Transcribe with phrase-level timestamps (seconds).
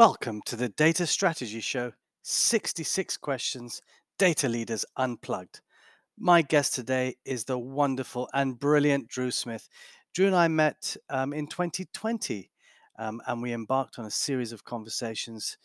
[0.00, 1.92] Welcome to the Data Strategy Show
[2.22, 3.82] 66 Questions
[4.18, 5.60] Data Leaders Unplugged.
[6.18, 9.68] My guest today is the wonderful and brilliant Drew Smith.
[10.14, 12.50] Drew and I met um, in 2020
[12.98, 15.58] um, and we embarked on a series of conversations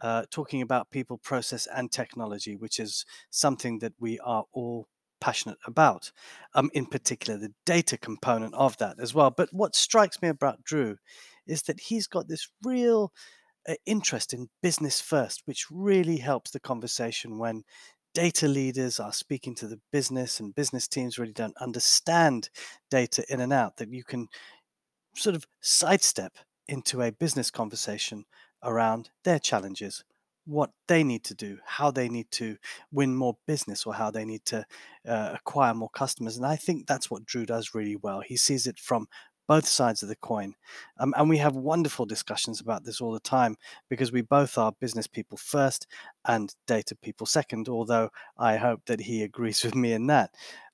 [0.00, 4.88] uh, talking about people, process, and technology, which is something that we are all
[5.20, 6.12] passionate about,
[6.54, 9.30] um, in particular, the data component of that as well.
[9.30, 10.96] But what strikes me about Drew
[11.46, 13.12] is that he's got this real
[13.86, 17.64] interest in business first, which really helps the conversation when
[18.14, 22.50] data leaders are speaking to the business and business teams really don't understand
[22.90, 24.28] data in and out, that you can
[25.14, 26.36] sort of sidestep
[26.68, 28.24] into a business conversation
[28.62, 30.04] around their challenges,
[30.44, 32.56] what they need to do, how they need to
[32.90, 34.64] win more business, or how they need to
[35.06, 36.36] uh, acquire more customers.
[36.36, 38.20] And I think that's what Drew does really well.
[38.20, 39.06] He sees it from
[39.52, 40.54] both sides of the coin.
[40.98, 43.58] Um, and we have wonderful discussions about this all the time
[43.90, 45.86] because we both are business people first
[46.24, 48.08] and data people second, although
[48.38, 50.30] I hope that he agrees with me in that.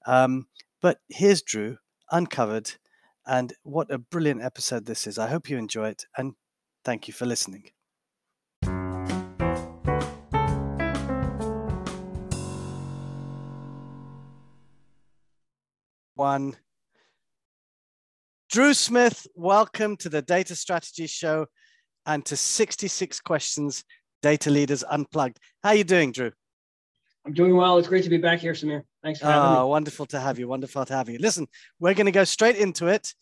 [0.06, 0.46] Um,
[0.80, 1.78] but here's Drew,
[2.12, 2.70] uncovered.
[3.26, 5.18] And what a brilliant episode this is.
[5.18, 6.34] I hope you enjoy it and
[6.84, 7.72] thank you for listening.
[16.14, 16.58] One
[18.50, 21.48] Drew Smith, welcome to the Data Strategy Show
[22.06, 23.84] and to 66 Questions
[24.22, 25.38] Data Leaders Unplugged.
[25.62, 26.32] How are you doing, Drew?
[27.26, 27.76] I'm doing well.
[27.76, 28.84] It's great to be back here, Samir.
[29.02, 29.56] Thanks for having oh, me.
[29.58, 30.48] Ah, wonderful to have you.
[30.48, 31.18] Wonderful to have you.
[31.18, 31.46] Listen,
[31.78, 33.12] we're going to go straight into it.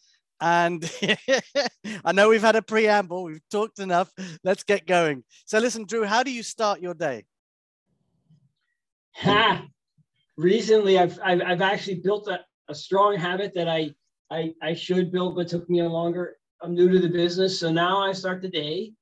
[0.40, 0.88] And
[2.04, 4.12] I know we've had a preamble, we've talked enough.
[4.44, 5.24] Let's get going.
[5.44, 7.24] So, listen, Drew, how do you start your day?
[9.14, 9.66] Ha!
[10.36, 13.92] Recently, I've, I've, I've actually built a, a strong habit that I
[14.30, 16.36] I, I should build, but took me a longer.
[16.62, 18.92] I'm new to the business, so now I start the day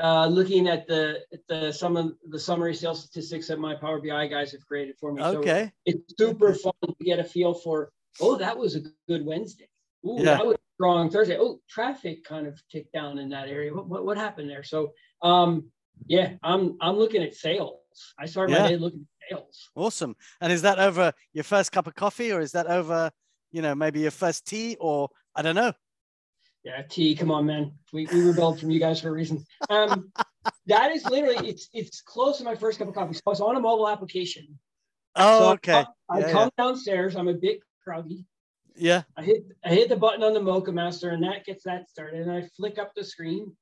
[0.00, 4.00] uh, looking at the at the some of the summary sales statistics that my Power
[4.00, 5.22] BI guys have created for me.
[5.22, 7.92] Okay, so it's super fun to get a feel for.
[8.20, 9.68] Oh, that was a good Wednesday.
[10.06, 10.36] Ooh, yeah.
[10.36, 11.38] that was strong Thursday.
[11.38, 13.72] Oh, traffic kind of ticked down in that area.
[13.72, 14.62] What what, what happened there?
[14.64, 14.92] So,
[15.22, 15.70] um,
[16.06, 17.78] yeah, I'm I'm looking at sales.
[18.18, 18.62] I start yeah.
[18.62, 19.70] my day looking at sales.
[19.76, 20.16] Awesome.
[20.40, 23.10] And is that over your first cup of coffee, or is that over
[23.52, 25.72] you know, maybe your first tea or I don't know.
[26.64, 27.14] Yeah, tea.
[27.14, 27.72] Come on, man.
[27.92, 29.44] We, we rebelled from you guys for a reason.
[29.68, 30.12] Um,
[30.66, 33.14] that is literally it's it's close to my first cup of coffee.
[33.14, 34.58] So it's on a mobile application.
[35.16, 35.84] Oh, so okay.
[36.08, 36.64] I, I yeah, come yeah.
[36.64, 37.16] downstairs.
[37.16, 38.24] I'm a bit crowdy.
[38.76, 39.02] Yeah.
[39.16, 42.20] I hit I hit the button on the Moccamaster, and that gets that started.
[42.20, 43.54] And I flick up the screen,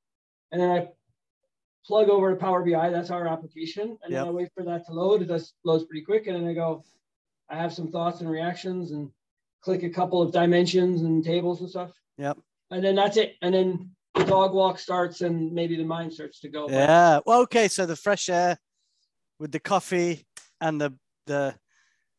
[0.51, 0.87] and then I
[1.85, 2.89] plug over to Power BI.
[2.89, 4.21] That's our application, and yep.
[4.21, 5.21] then I wait for that to load.
[5.21, 6.83] It does loads pretty quick, and then I go.
[7.49, 9.09] I have some thoughts and reactions, and
[9.61, 11.91] click a couple of dimensions and tables and stuff.
[12.17, 12.37] Yep.
[12.71, 13.35] And then that's it.
[13.41, 16.69] And then the dog walk starts and maybe the mind starts to go.
[16.69, 17.19] Yeah.
[17.25, 17.67] Well, okay.
[17.67, 18.57] So the fresh air
[19.39, 20.25] with the coffee
[20.59, 20.93] and the
[21.27, 21.55] the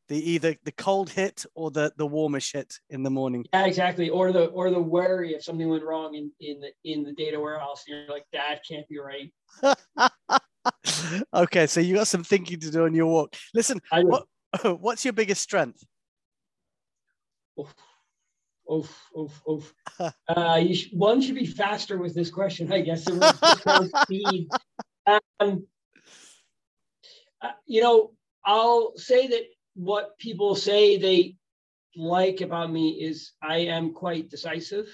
[0.08, 3.46] the either the cold hit or the the warmish hit in the morning.
[3.52, 4.08] Yeah, exactly.
[4.10, 7.38] Or the or the worry if something went wrong in in the in the data
[7.40, 7.84] warehouse.
[7.86, 9.32] You're like, that can't be right.
[11.34, 13.34] okay, so you got some thinking to do on your walk.
[13.54, 14.26] Listen, what,
[14.80, 15.82] what's your biggest strength?
[17.60, 17.74] Oof,
[18.70, 19.74] oof, oof, oof.
[20.28, 23.06] Uh, sh- one should be faster with this question, I guess.
[23.08, 24.48] It was speed.
[25.40, 25.66] Um,
[27.40, 28.12] uh, you know,
[28.44, 29.42] I'll say that
[29.74, 31.36] what people say they
[31.96, 34.86] like about me is I am quite decisive.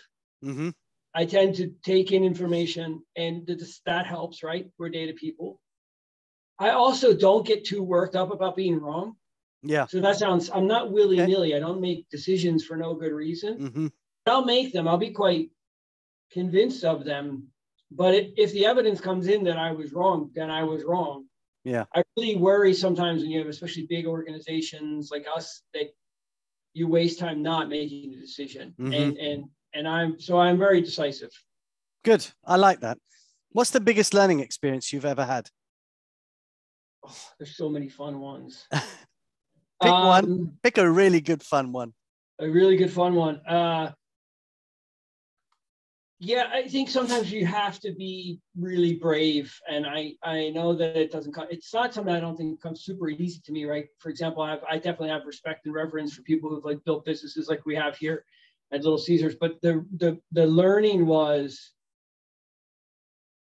[0.44, 0.70] Mm-hmm.
[1.14, 3.48] I tend to take in information, and
[3.86, 4.70] that helps, right?
[4.78, 5.60] We're data people.
[6.58, 9.16] I also don't get too worked up about being wrong.
[9.62, 9.86] Yeah.
[9.86, 11.52] So that sounds, I'm not willy nilly.
[11.52, 11.56] Okay.
[11.56, 13.58] I don't make decisions for no good reason.
[13.58, 13.86] Mm-hmm.
[14.26, 14.86] I'll make them.
[14.86, 15.50] I'll be quite
[16.32, 17.48] convinced of them.
[17.90, 21.24] But it, if the evidence comes in that I was wrong, then I was wrong.
[21.64, 21.84] Yeah.
[21.94, 25.86] I really worry sometimes when you have, especially big organizations like us, that
[26.74, 28.74] you waste time not making the decision.
[28.78, 28.92] Mm-hmm.
[28.92, 29.44] And and
[29.74, 31.30] and I'm so I'm very decisive.
[32.04, 32.26] Good.
[32.44, 32.98] I like that.
[33.50, 35.48] What's the biggest learning experience you've ever had?
[37.04, 38.66] Oh, there's so many fun ones.
[39.82, 40.52] Pick um, one.
[40.62, 41.92] Pick a really good fun one.
[42.40, 43.40] A really good fun one.
[43.46, 43.92] Uh,
[46.20, 50.96] yeah, I think sometimes you have to be really brave, and I I know that
[50.96, 51.46] it doesn't come.
[51.48, 53.86] It's not something I don't think comes super easy to me, right?
[53.98, 57.04] For example, I have I definitely have respect and reverence for people who've like built
[57.04, 58.24] businesses like we have here
[58.72, 59.36] at Little Caesars.
[59.40, 61.70] But the the the learning was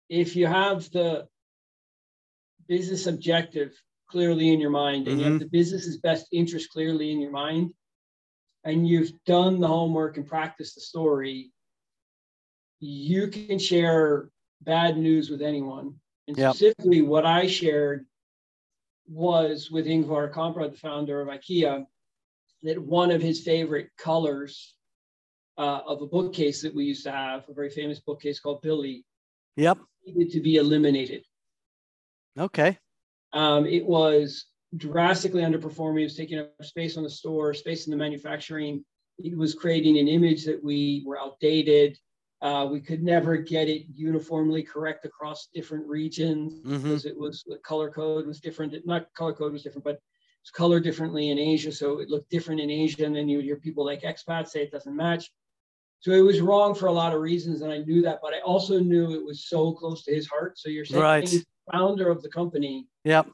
[0.08, 1.28] if you have the
[2.70, 3.74] business objective
[4.14, 5.26] clearly in your mind and mm-hmm.
[5.26, 7.74] you have the business's best interest clearly in your mind
[8.64, 11.52] and you've done the homework and practiced the story,
[12.80, 14.30] you can share
[14.62, 15.96] bad news with anyone
[16.28, 16.56] And Yep.
[16.56, 18.06] specifically, what I shared
[19.08, 21.86] was with Ingvar Kamprad, the founder of IKEA,
[22.62, 24.76] that one of his favorite colors
[25.58, 29.06] uh, of a bookcase that we used to have, a very famous bookcase called Billy,
[29.58, 29.80] Yep.
[30.06, 31.24] needed to be eliminated.
[32.38, 32.78] Okay.
[33.34, 34.46] Um, it was
[34.78, 36.02] drastically underperforming.
[36.02, 38.84] It was taking up space on the store, space in the manufacturing.
[39.20, 41.98] It was creating an image that we were outdated.
[42.42, 47.44] Uh, we could never get it uniformly correct across different regions hmm because it was
[47.48, 48.74] the color code was different.
[48.74, 50.00] It, Not color code was different, but
[50.42, 51.72] it's colored differently in Asia.
[51.72, 53.06] So it looked different in Asia.
[53.06, 55.32] And then you would hear people like expats say it doesn't match.
[56.04, 57.62] So it was wrong for a lot of reasons.
[57.62, 60.60] And I knew that, but I also knew it was so close to his heart.
[60.60, 61.26] So you're saying Right.
[61.26, 63.28] the founder of the company Yep.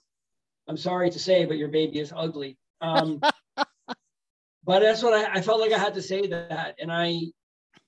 [0.68, 2.58] I'm sorry to say, but your baby is ugly.
[2.82, 3.22] Um,
[4.64, 7.22] but that's what I, I felt like I had to say that, and I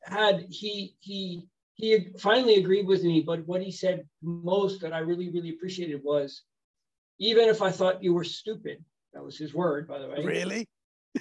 [0.04, 1.44] had he he
[1.76, 3.22] he finally agreed with me.
[3.22, 6.44] But what he said most that I really really appreciated was,
[7.20, 10.24] even if I thought you were stupid, that was his word, by the way.
[10.24, 10.68] Really?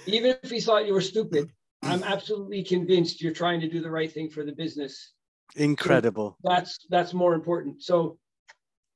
[0.06, 1.50] Even if he thought you were stupid,
[1.82, 5.12] I'm absolutely convinced you're trying to do the right thing for the business.
[5.56, 6.36] Incredible.
[6.44, 7.82] That's that's more important.
[7.82, 8.18] So,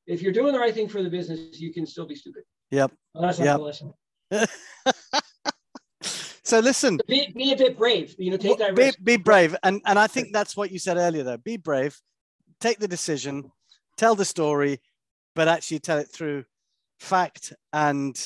[0.06, 2.44] if you're doing the right thing for the business, you can still be stupid.
[2.70, 2.92] Yep.
[3.14, 3.56] Well, that's not Yep.
[3.56, 3.92] the lesson.
[6.44, 8.14] so listen, be, be a bit brave.
[8.18, 8.98] You know, take that be, risk.
[9.02, 9.56] be brave.
[9.62, 11.38] And and I think that's what you said earlier though.
[11.38, 11.98] Be brave,
[12.60, 13.50] take the decision,
[13.96, 14.80] tell the story,
[15.34, 16.44] but actually tell it through
[17.00, 18.16] fact and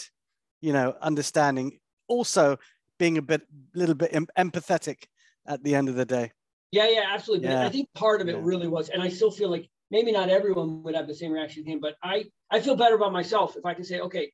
[0.60, 1.78] you know, understanding.
[2.08, 2.58] Also
[2.98, 3.42] being a bit
[3.74, 5.04] little bit em- empathetic
[5.46, 6.32] at the end of the day.
[6.72, 7.46] Yeah, yeah, absolutely.
[7.48, 7.66] But Yeah.
[7.66, 8.42] I think part of it Yeah.
[8.44, 11.64] really was, and I still feel like maybe not everyone would have the same reaction
[11.64, 14.32] to him, but I I feel better about myself if I can say, okay,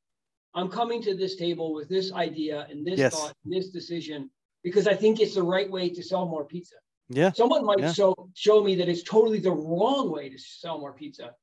[0.55, 3.13] I'm coming to this table with this idea and this Yes.
[3.15, 4.31] thought, and this decision,
[4.63, 6.77] because I think it's the right way to sell more pizza.
[7.09, 7.33] Yeah.
[7.33, 7.93] Someone might Yeah.
[7.93, 11.35] show show me that it's totally the wrong way to sell more pizza,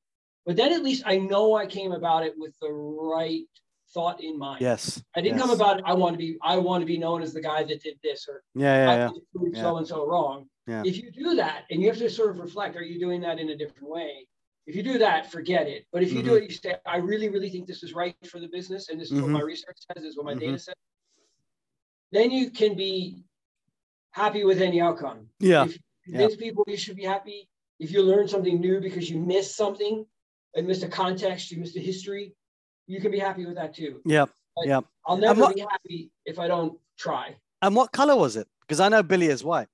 [0.46, 3.48] but then at least I know I came about it with the right
[3.92, 4.60] thought in mind.
[4.60, 5.02] Yes.
[5.16, 5.46] I didn't yes.
[5.46, 5.84] come about it.
[5.86, 6.38] I want to be.
[6.42, 9.50] I want to be known as the guy that did this, or Yeah, yeah, yeah.
[9.52, 9.62] Yeah.
[9.62, 10.46] so and so wrong.
[10.66, 10.82] Yeah.
[10.84, 13.38] If you do that, and you have to sort of reflect, are you doing that
[13.38, 14.26] in a different way?
[14.66, 15.86] If you do that, forget it.
[15.92, 16.28] But if you Mm-hmm.
[16.28, 19.00] do it, you say, I really, really think this is right for the business, and
[19.00, 19.32] this is what Mhm.
[19.32, 20.40] my research says, this is what my Mhm.
[20.40, 20.74] data says.
[22.12, 23.24] Then you can be
[24.12, 25.28] happy with any outcome.
[25.40, 25.64] Yeah.
[25.64, 27.48] If you convince people you should be happy,
[27.80, 30.06] if you learn something new because you missed something
[30.54, 32.32] and missed a context, you missed a history,
[32.86, 34.00] you can be happy with that too.
[34.04, 34.26] Yeah.
[34.56, 34.80] But Yeah.
[35.06, 37.36] I'll never what- be happy if I don't try.
[37.62, 38.48] And what color was it?
[38.60, 39.68] Because I know Billy is white.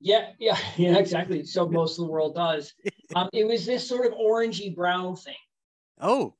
[0.00, 1.44] Yeah, yeah, yeah, exactly.
[1.44, 2.74] So most of the world does.
[3.16, 5.34] Um, it was this sort of orangey brown thing.
[5.98, 6.34] Oh,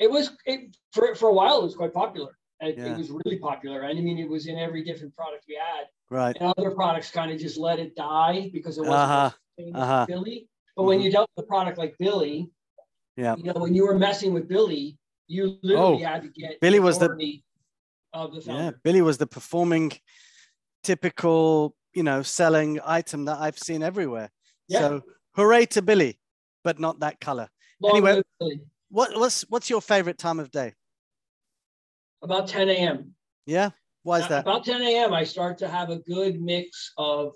[0.00, 1.60] It was it, for for a while.
[1.60, 2.36] It was quite popular.
[2.60, 2.92] It, Yeah.
[2.92, 3.82] it was really popular.
[3.82, 5.84] And I mean, it was in every different product we had.
[6.10, 6.36] right.
[6.40, 9.30] And other products kind of just let it die because it wasn't Uh-huh,
[9.82, 10.06] uh-huh.
[10.06, 10.48] Billy.
[10.74, 12.50] But when you dealt with a product like Billy,
[13.16, 13.34] Yeah.
[13.36, 16.80] you know, when you were messing with Billy, you literally oh, had to get Billy
[16.80, 17.42] was the-
[18.12, 18.70] of the Yeah.
[18.84, 19.92] Billy was the performing,
[20.82, 24.30] typical, you know, selling item that I've seen everywhere.
[24.68, 24.78] Yeah.
[24.80, 25.02] So
[25.34, 26.18] hooray to Billy,
[26.62, 27.48] but not that color.
[27.80, 28.22] Long anyway-
[28.88, 30.74] What what's what's your favorite time of day?
[32.22, 33.14] About 10 a.m.
[33.44, 33.70] Yeah.
[34.02, 34.42] Why is that?
[34.42, 37.34] About 10 a.m., I start to have a good mix of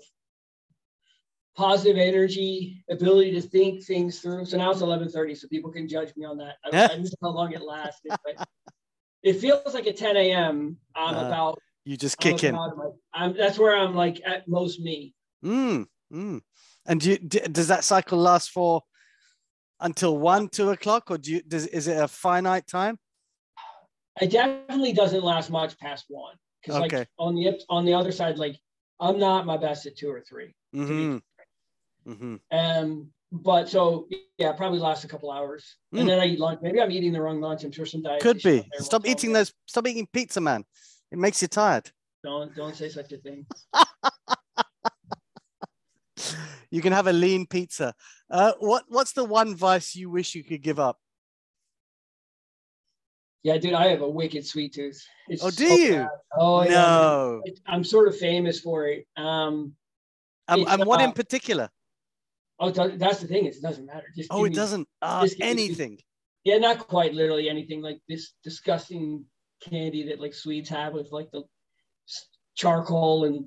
[1.61, 4.45] positive energy, ability to think things through.
[4.45, 6.55] So now it's 11:30, so people can judge me on that.
[6.65, 8.47] I, I don't know how long it lasted, but
[9.21, 10.77] it feels like at 10 a.m.
[10.95, 11.59] I'm Uh, about.
[11.85, 12.57] You just kick in.
[13.13, 15.13] I'm, that's where I'm like at most me.
[15.43, 16.41] Mm, mm.
[16.87, 18.81] And do you, d does that cycle last for
[19.79, 21.41] until one, two o'clock, or do you?
[21.43, 22.97] Does is it a finite time?
[24.19, 26.97] It definitely doesn't last much past one because Okay.
[26.97, 28.57] like on the on the other side, like
[28.99, 30.53] I'm not my best at two or three.
[30.75, 31.17] Mm-hmm.
[32.07, 32.35] Mm-hmm.
[32.51, 36.01] Um, but so yeah, probably lasts a couple hours, Mm.
[36.01, 36.59] and then I eat lunch.
[36.61, 37.63] Maybe I'm eating the wrong lunch.
[37.63, 38.67] I'm sure some diet Could be.
[38.79, 39.53] Stop eating those.
[39.67, 40.65] Stop eating pizza, man.
[41.11, 41.89] It makes you tired.
[42.23, 43.45] Don't don't say such a thing.
[46.73, 47.93] You can have a lean pizza.
[48.29, 50.97] Uh, what What's the one vice you wish you could give up?
[53.43, 55.03] Yeah, dude, I have a wicked sweet tooth.
[55.27, 55.95] It's Oh, do so you?
[55.95, 56.07] bad.
[56.37, 56.69] Oh yeah.
[56.71, 57.41] no.
[57.43, 59.05] It- I'm sort of famous for it.
[59.17, 59.73] Um,
[60.47, 61.69] Um, and what in uh, particular?
[62.61, 63.45] Oh, that's the thing.
[63.47, 64.05] Is it doesn't matter.
[64.15, 64.87] Just Oh, it me- doesn't.
[65.01, 65.97] Uh, just give me- anything.
[66.43, 69.25] Yeah, not quite literally anything like this disgusting
[69.61, 71.43] candy that like Swedes have with like the
[72.55, 73.45] charcoal and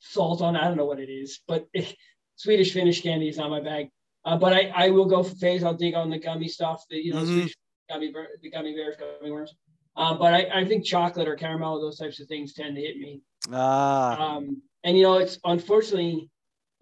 [0.00, 0.56] salt on.
[0.56, 1.66] I don't know what it is, but
[2.36, 3.88] Swedish Finnish candy is not my bag.
[4.24, 5.64] Uh, but I, I will go for phase.
[5.64, 7.26] I'll dig on the gummy stuff, the you know Mhm.
[7.26, 7.54] Swedish
[7.90, 9.54] gummy the gummy bears, gummy worms.
[9.96, 12.96] Um, but I, I think chocolate or caramel, those types of things tend to hit
[12.96, 13.20] me.
[13.52, 16.30] Ah, Um, and you know, it's unfortunately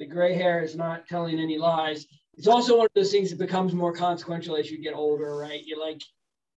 [0.00, 2.06] the gray hair is not telling any lies.
[2.36, 5.62] it's also one of those things that becomes more consequential as you get older, right?
[5.64, 6.02] You like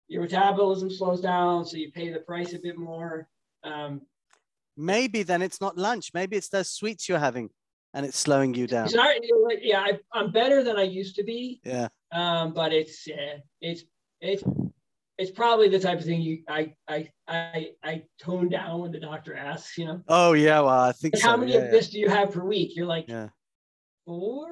[0.09, 3.29] your metabolism slows down, so you pay the price a bit more.
[3.65, 4.03] Um,
[4.77, 6.11] Maybe then it's not lunch.
[6.15, 7.49] Maybe it's those sweets you're having,
[7.95, 8.89] and it's slowing you down.
[8.91, 11.89] yeah, I, I'm better than I used to be, Yeah.
[12.13, 13.85] um, but it's uh, it's
[14.21, 14.43] it's
[15.21, 18.99] it's probably the type of thing you I I I I tone down when the
[18.99, 20.61] doctor asks, you know, Oh yeah.
[20.61, 21.29] Well, I think like, so.
[21.29, 22.75] how many yeah, of this do you have per week?
[22.75, 23.29] You're like Yeah.
[24.07, 24.49] four.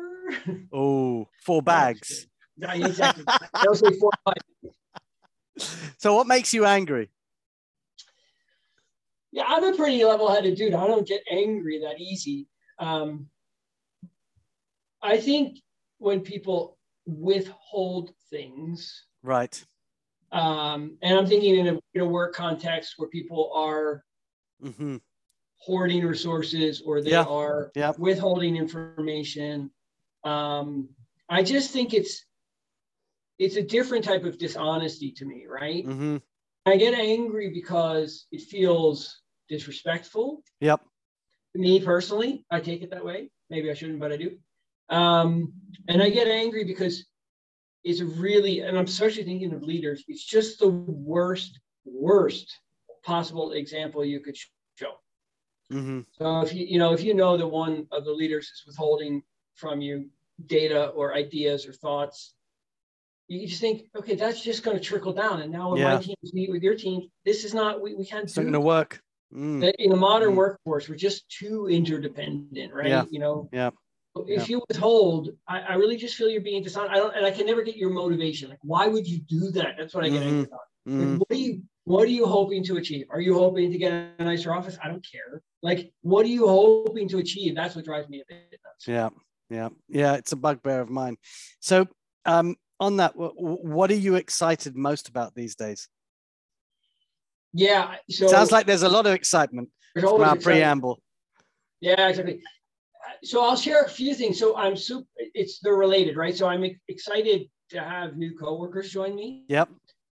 [0.70, 2.26] Oh, four bags.
[2.58, 3.25] Yeah, exactly.
[3.62, 4.10] They'll say four.
[4.26, 4.34] five.
[5.96, 7.10] So what makes you angry?
[9.32, 10.75] Yeah, I'm a pretty level-headed dude.
[10.75, 12.46] I don't get angry that easy.
[12.78, 13.28] Um,
[15.02, 15.58] I think
[15.96, 19.64] when people withhold things, Right.
[20.32, 24.04] Um, and I'm thinking in a, in a work context where people are
[24.62, 24.97] mm-hmm.
[25.58, 27.25] hoarding resources or they Yeah.
[27.25, 27.92] are Yeah.
[27.99, 29.70] withholding information.
[30.25, 30.90] Um,
[31.28, 32.25] I just think it's
[33.38, 35.87] it's a different type of dishonesty to me, right?
[35.87, 36.16] Mm-hmm.
[36.66, 40.80] I get angry because it feels disrespectful Yep.
[41.54, 42.44] me personally.
[42.50, 43.30] I take it that way.
[43.49, 44.38] Maybe I shouldn't, but I do.
[44.90, 45.52] Um,
[45.87, 47.06] and I get angry because
[47.85, 52.56] it's really, and I'm especially thinking of leaders, it's just the worst, worst
[53.04, 54.37] possible example you could
[54.76, 54.92] show.
[55.70, 58.64] hmm So if you, you know, if you know that one of the leaders is
[58.66, 59.23] withholding
[59.54, 60.08] from you
[60.47, 62.35] data or ideas or thoughts,
[63.28, 65.42] you just think, okay, that's just going to trickle down.
[65.42, 65.94] And now when Yeah.
[65.97, 68.52] my teams meet with your team, this is not, we, we can't It's not going
[68.54, 69.00] to work.
[69.35, 69.75] Mm.
[69.78, 70.37] in the modern Mm.
[70.37, 72.88] workforce, we're just too interdependent, right?
[72.88, 73.04] Yeah.
[73.11, 73.70] You know, Yeah.
[74.26, 76.92] If you withhold, I, I really just feel you're being dishonest.
[76.92, 78.48] I don't, and I can never get your motivation.
[78.48, 79.76] Like, why would you do that?
[79.78, 80.26] That's what I get Mhm.
[80.26, 80.60] angry about.
[80.87, 81.18] Like, Mm.
[81.18, 83.06] what are you, what are you hoping to achieve?
[83.10, 84.78] Are you hoping to get a nicer office?
[84.82, 85.42] I don't care.
[85.62, 87.54] Like, what are you hoping to achieve?
[87.54, 88.87] That's what drives me a bit nuts.
[88.88, 89.10] Yeah.
[89.50, 89.68] Yeah.
[89.88, 90.14] Yeah.
[90.14, 91.16] It's a bugbear of mine.
[91.60, 91.87] So,
[92.25, 95.88] um, on that, wh- wh- what are you excited most about these days?
[97.52, 97.96] Yeah.
[98.10, 100.42] So Sounds like there's a lot of excitement from our excitement.
[100.42, 101.02] preamble.
[101.80, 102.40] Yeah, exactly.
[103.25, 104.38] So I'll share a few things.
[104.38, 105.06] So I'm super.
[105.16, 106.37] It's they're related, right?
[106.37, 109.44] So I'm excited to have new coworkers join me.
[109.48, 109.68] Yep.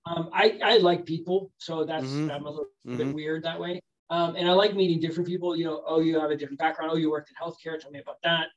[0.07, 2.33] Um, I I like people, so that's Mhm.
[2.35, 2.97] I'm a little Mhm.
[2.97, 3.81] bit weird that way.
[4.11, 5.57] Um, and I like meeting different people.
[5.57, 6.91] You know, oh, you have a different background.
[6.93, 7.79] Oh, you worked in healthcare.
[7.79, 8.49] Tell me about that.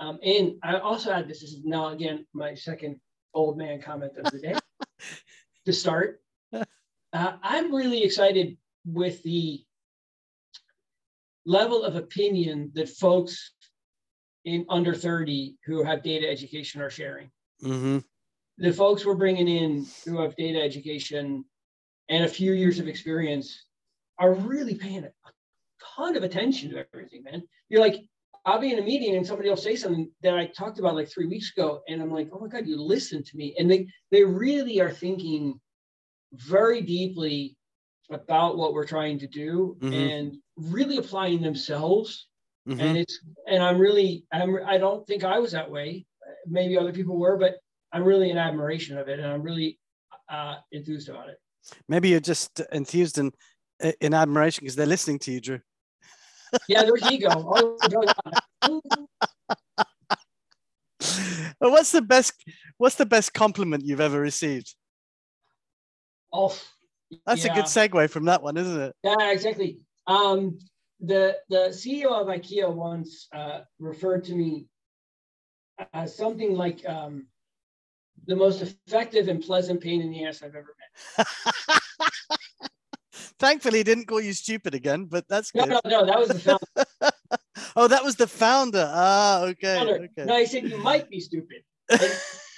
[0.00, 3.00] Um, and I also had this is now again my second
[3.32, 4.54] old man comment of the day
[5.66, 6.20] to start.
[7.12, 9.64] Uh, I'm really excited with the
[11.46, 13.53] level of opinion that folks
[14.44, 17.30] in under 30 who have data education are sharing.
[17.62, 17.98] hmm
[18.58, 21.44] The folks we're bringing in who have data education
[22.08, 23.66] and a few years of experience
[24.18, 25.12] are really paying a
[25.96, 27.42] ton of attention to everything, man.
[27.68, 27.96] You're like,
[28.46, 31.08] I'll be in a meeting and somebody will say something that I talked about like
[31.08, 33.86] three weeks ago, and I'm like, oh my god, you listened to me, and they
[34.10, 35.58] they really are thinking
[36.32, 37.56] very deeply
[38.10, 39.92] about what we're trying to do Mhm.
[39.94, 42.28] and really applying themselves
[42.66, 46.04] hmm and it's and i'm really i'm i don't think i was that way
[46.46, 47.56] maybe other people were but
[47.92, 49.78] i'm really in admiration of it and i'm really
[50.30, 51.38] uh enthused about it
[51.88, 53.32] Maybe you're just enthused in
[54.00, 55.60] in admiration because they're listening to you, Drew.
[56.68, 57.30] yeah there's ego
[61.60, 62.32] oh, what's the best?
[62.78, 64.74] What's the best compliment you've ever received?
[66.32, 66.56] oh
[67.26, 68.94] That's a good segue from that one, isn't it?
[69.02, 70.58] yeah exactly um
[71.06, 74.66] the the ceo of ikea once uh referred to me
[75.92, 77.26] as something like um
[78.26, 80.74] the most effective and pleasant pain in the ass i've ever
[81.18, 81.26] met
[83.38, 85.80] Thankfully, he didn't call you stupid again, but that's no good.
[85.84, 87.12] no no that was the founder.
[87.76, 88.88] oh, that was the founder.
[88.90, 89.94] Ah, okay, founder.
[89.94, 90.24] okay.
[90.24, 92.12] no he said you might be stupid Like,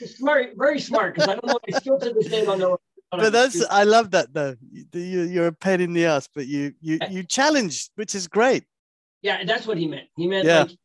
[0.07, 2.79] smart very smart because i don't know if i still to this day don't know
[3.19, 4.57] But that's I love that though.
[4.93, 7.09] You, you're a pain in the ass, but you you eh.
[7.11, 8.65] you challenge, which is great.
[9.23, 10.09] Yeah, that's what he meant.
[10.17, 10.63] He meant Yeah.
[10.63, 10.79] like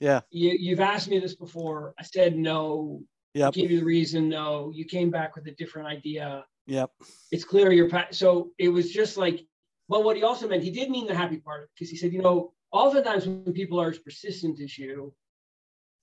[0.00, 0.20] Yeah.
[0.30, 1.94] you you've asked me this before.
[1.98, 3.02] I said no.
[3.34, 3.50] Yeah.
[3.50, 4.72] Gave you the reason no.
[4.74, 6.44] You came back with a different idea.
[6.66, 6.90] Yep.
[7.30, 9.46] It's clear you're pa- so it was just like
[9.88, 12.20] but what he also meant, he did mean the happy part because he said, you
[12.20, 15.14] know, oftentimes when people are as persistent as you,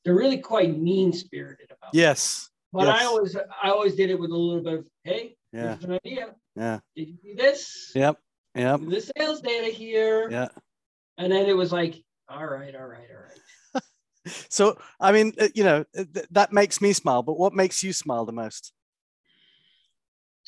[0.04, 1.98] they're really quite mean spirited about it.
[1.98, 2.50] Yes.
[2.72, 5.75] But I always I always did it with a little bit of, hey, Yeah.
[5.75, 6.36] here's an idea.
[6.55, 6.79] Yeah.
[6.95, 7.91] Did you see this?
[7.95, 8.17] Yep.
[8.55, 8.81] Yep.
[8.88, 10.29] The sales data here.
[10.29, 10.50] Yeah.
[11.17, 13.83] And then it was like, all right, all right, all right.
[14.48, 17.24] So I mean, uh, you know, uh, th- that makes me smile.
[17.24, 18.72] But what makes you smile the most?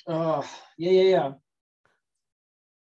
[0.07, 1.31] Oh, yeah, yeah, yeah.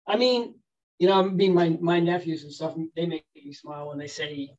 [0.08, 0.54] I mean,
[1.00, 4.06] you know, I mean, my my nephews and stuff, they make me smile when they
[4.06, 4.52] say,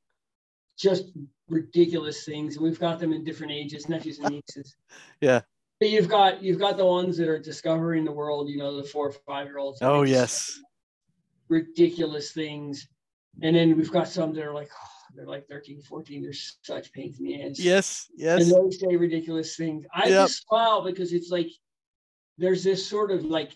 [0.76, 1.12] just
[1.48, 2.56] ridiculous things.
[2.56, 4.74] And we've got them in different ages, nephews and nieces.
[5.20, 5.42] yeah.
[5.78, 8.84] But you've got you've got the ones that are discovering the world, you know, the
[8.88, 9.80] four or five year olds.
[9.82, 10.58] Oh yes.
[11.48, 12.88] Ridiculous things.
[13.42, 16.22] And then we've got some that are like, oh, they're like 13, 14.
[16.22, 17.58] They're such pains in the ass.
[17.58, 18.42] Yes, yes.
[18.50, 19.84] And they say ridiculous things.
[19.94, 20.28] I Yep.
[20.28, 21.48] just smile because it's like
[22.38, 23.52] there's this sort of like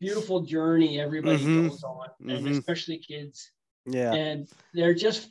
[0.00, 1.68] beautiful journey everybody Mhm.
[1.70, 2.58] goes on, and Mhm.
[2.58, 3.50] especially kids.
[3.86, 4.12] Yeah.
[4.12, 5.30] And they're just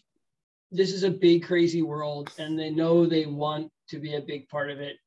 [0.72, 4.50] this is a big crazy world, and they know they want to be a big
[4.50, 4.98] part of it,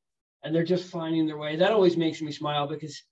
[0.43, 1.57] and they're just finding their way.
[1.57, 3.03] That always makes me smile because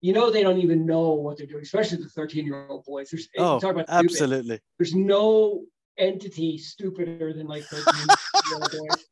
[0.00, 3.10] you know they don't even know what they're doing, especially the 13 year old boys.
[3.10, 4.10] There's Oh, talk about stupid.
[4.10, 4.60] absolutely.
[4.78, 5.64] There's no
[5.98, 8.16] entity stupider than like 13
[8.46, 9.04] year old boys.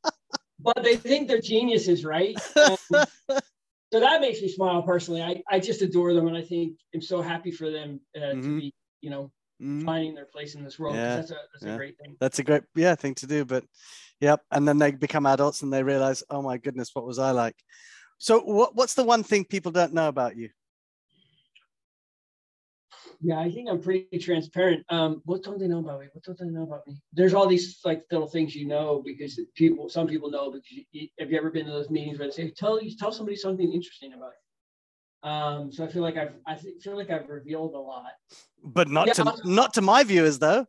[0.60, 2.36] But they think they're geniuses, right?
[2.56, 2.76] Um,
[3.92, 5.22] so that makes me smile personally.
[5.22, 8.42] I, I just adore them and I think I'm so happy for them uh, Mhm.
[8.42, 9.84] to be, you know, Mhm.
[9.84, 10.96] finding their place in this world.
[10.96, 11.74] Yeah, That's a that's yeah.
[11.74, 12.16] a great thing.
[12.20, 13.44] That's a great yeah thing to do.
[13.44, 13.64] But
[14.22, 14.40] yep.
[14.50, 17.56] And then they become adults and they realize, oh my goodness, what was I like?
[18.18, 20.48] So what what's the one thing people don't know about you?
[23.20, 24.84] Yeah, I think I'm pretty transparent.
[24.88, 26.06] Um, what don't they know about me?
[26.12, 27.00] What don't they know about me?
[27.12, 30.84] There's all these like little things you know because people, some people know because you,
[30.92, 33.36] you, have you ever been to those meetings where they say tell you tell somebody
[33.36, 35.30] something interesting about you?
[35.30, 38.12] Um, so I feel like I've I feel like I've revealed a lot.
[38.64, 40.66] But not Yeah, to not to my viewers though.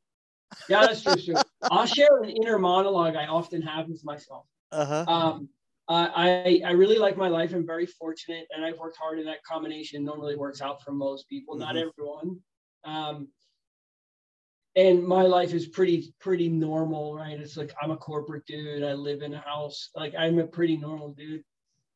[0.67, 1.21] Yeah, that's true.
[1.21, 1.43] true.
[1.69, 4.47] I'll share an inner monologue I often have with myself.
[4.71, 5.07] Uh-huh.
[5.07, 5.49] Um,
[5.87, 7.53] I I I really like my life.
[7.53, 9.19] I'm very fortunate, and I've worked hard.
[9.19, 11.77] And that combination normally works out for most people, not Mhm.
[11.77, 12.41] everyone.
[12.85, 13.29] Um,
[14.75, 17.39] and my life is pretty pretty normal, right?
[17.39, 18.83] It's like I'm a corporate dude.
[18.83, 19.89] I live in a house.
[19.95, 21.43] Like I'm a pretty normal dude.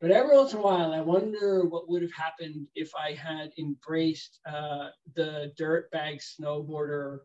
[0.01, 3.51] But every once in a while, I wonder what would have happened if I had
[3.57, 7.19] embraced uh, the dirtbag snowboarder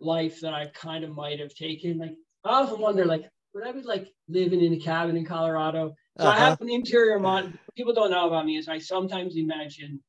[0.00, 1.98] life that I kind of might have taken.
[1.98, 5.94] Like I often wonder, like, would I be like living in a cabin in Colorado?
[6.18, 6.44] So I Uh-huh.
[6.50, 7.58] have an interior mod.
[7.76, 10.02] People don't know about me is I sometimes imagine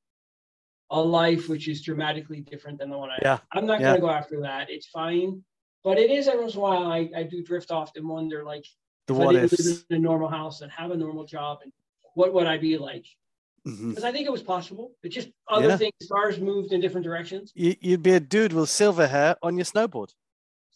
[0.91, 3.39] a life which is dramatically different than the one I Yeah.
[3.51, 3.89] I'm not Yeah.
[3.89, 4.69] gonna go after that.
[4.69, 5.43] It's fine.
[5.83, 8.43] But it is every once in a while I, I do drift off and wonder
[8.43, 8.65] like
[9.07, 9.67] The if I didn't ifs.
[9.67, 11.71] live in a normal house and have a normal job and
[12.15, 13.05] what would I be like?
[13.67, 13.89] Mhm.
[13.89, 14.95] Because I think it was possible.
[15.03, 15.77] It just other Yeah.
[15.77, 17.51] things, stars moved in different directions.
[17.55, 20.13] You, you'd be a dude with silver hair on your snowboard.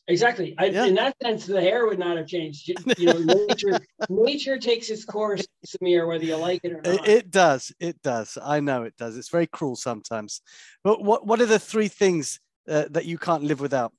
[0.07, 0.53] Exactly.
[0.57, 0.85] I, Yeah.
[0.85, 2.67] In that sense, the hair would not have changed.
[2.97, 3.17] You, know,
[3.47, 7.07] nature nature takes its course, Samir, whether you like it or not.
[7.07, 7.71] it does.
[7.79, 8.37] It does.
[8.41, 9.15] I know it does.
[9.17, 10.41] It's very cruel sometimes.
[10.83, 13.93] But what what are the three things uh, that you can't live without?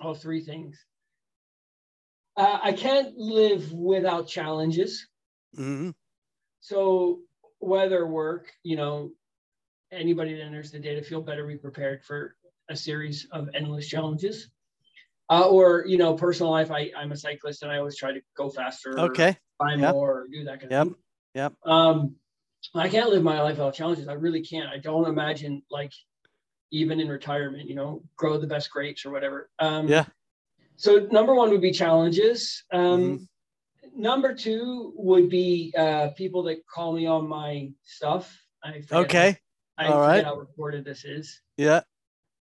[0.00, 0.76] oh, three things.
[2.36, 5.06] Uh, I can't live without challenges.
[5.54, 5.90] hmm
[6.60, 7.20] So
[7.64, 9.10] whether work, you know,
[9.92, 12.36] anybody that enters the data field better be prepared for
[12.68, 14.50] a series of endless challenges.
[15.30, 16.70] Uh, or you know, personal life.
[16.70, 19.00] I, I'm a cyclist, and I always try to go faster.
[19.00, 19.36] Okay.
[19.58, 19.94] buy Yep.
[19.94, 20.86] more, or do that kind Yep.
[20.86, 20.96] of thing.
[21.34, 21.52] Yep.
[21.64, 21.72] Yep.
[21.72, 22.16] Um,
[22.74, 24.06] I can't live my life without challenges.
[24.08, 24.68] I really can't.
[24.68, 25.92] I don't imagine like
[26.70, 29.50] even in retirement, you know, grow the best grapes or whatever.
[29.60, 30.04] Um, Yeah.
[30.76, 32.64] So number one would be challenges.
[32.72, 33.24] Um, Mm-hmm.
[33.96, 38.36] Number two would be uh, people that call me on my stuff.
[38.62, 39.38] I Okay.
[39.76, 40.24] How, I all right.
[40.24, 41.40] how recorded this is.
[41.56, 41.82] Yeah.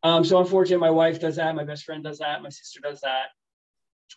[0.04, 1.56] Um, so unfortunately, my wife does that.
[1.56, 2.42] My best friend does that.
[2.42, 3.28] My sister does that.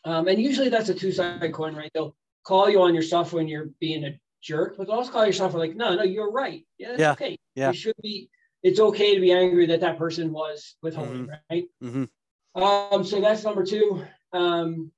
[0.04, 1.90] Um, and usually that's a two-sided coin, right?
[1.94, 5.24] They'll call you on your stuff when you're being a jerk, but they'll also call
[5.24, 6.66] your stuff like, no, no, you're right.
[6.78, 7.38] Yeah, that's Yeah, okay.
[7.54, 7.68] yeah.
[7.68, 8.30] You should be.
[8.62, 11.66] It's okay to be angry that that person was withholding, right?
[11.82, 12.60] Mm-hmm.
[12.60, 14.02] Um, so that's number two.
[14.32, 14.90] Um,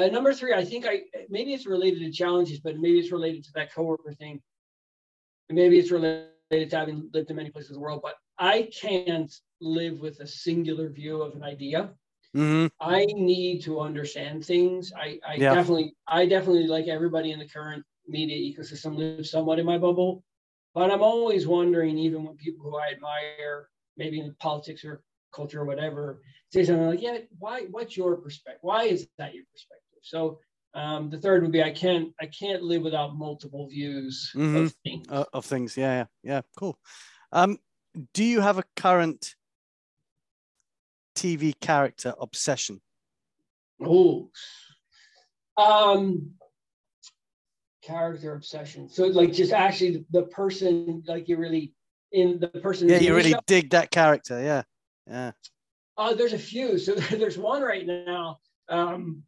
[0.00, 3.44] uh, number three, I think I maybe it's related to challenges, but maybe it's related
[3.44, 4.42] to that coworker thing.
[5.48, 6.30] And maybe it's related
[6.70, 10.26] to having lived in many places in the world, but I can't live with a
[10.26, 11.90] singular view of an idea.
[12.34, 14.92] hmm I need to understand things.
[14.96, 15.54] I, I Yeah.
[15.54, 20.24] definitely, I definitely like everybody in the current media ecosystem lives somewhat in my bubble,
[20.74, 25.60] but I'm always wondering, even when people who I admire, maybe in politics or culture
[25.60, 27.62] or whatever, say something like, "Yeah, why?
[27.70, 28.60] What's your perspective?
[28.62, 30.40] Why is that your perspective?" So
[30.74, 34.66] um, the third would be, I can't, I can't live without multiple views Mhm.
[34.66, 35.06] of things.
[35.08, 35.76] Uh, of things.
[35.76, 35.98] Yeah.
[35.98, 36.06] Yeah.
[36.22, 36.40] Yeah.
[36.56, 36.78] Cool.
[37.32, 37.58] Um,
[38.14, 39.34] do you have a current
[41.16, 42.80] TV character obsession?
[43.84, 44.30] Oh,
[45.56, 46.32] um,
[47.82, 48.88] character obsession.
[48.88, 51.74] So like just actually the, person, like you really
[52.12, 52.88] in the person.
[52.88, 53.40] Yeah, you really show.
[53.46, 54.40] dig that character.
[54.40, 54.62] Yeah.
[55.06, 55.32] Yeah.
[55.96, 56.78] Uh, there's a few.
[56.78, 58.38] So there's one right now.
[58.68, 59.22] Um,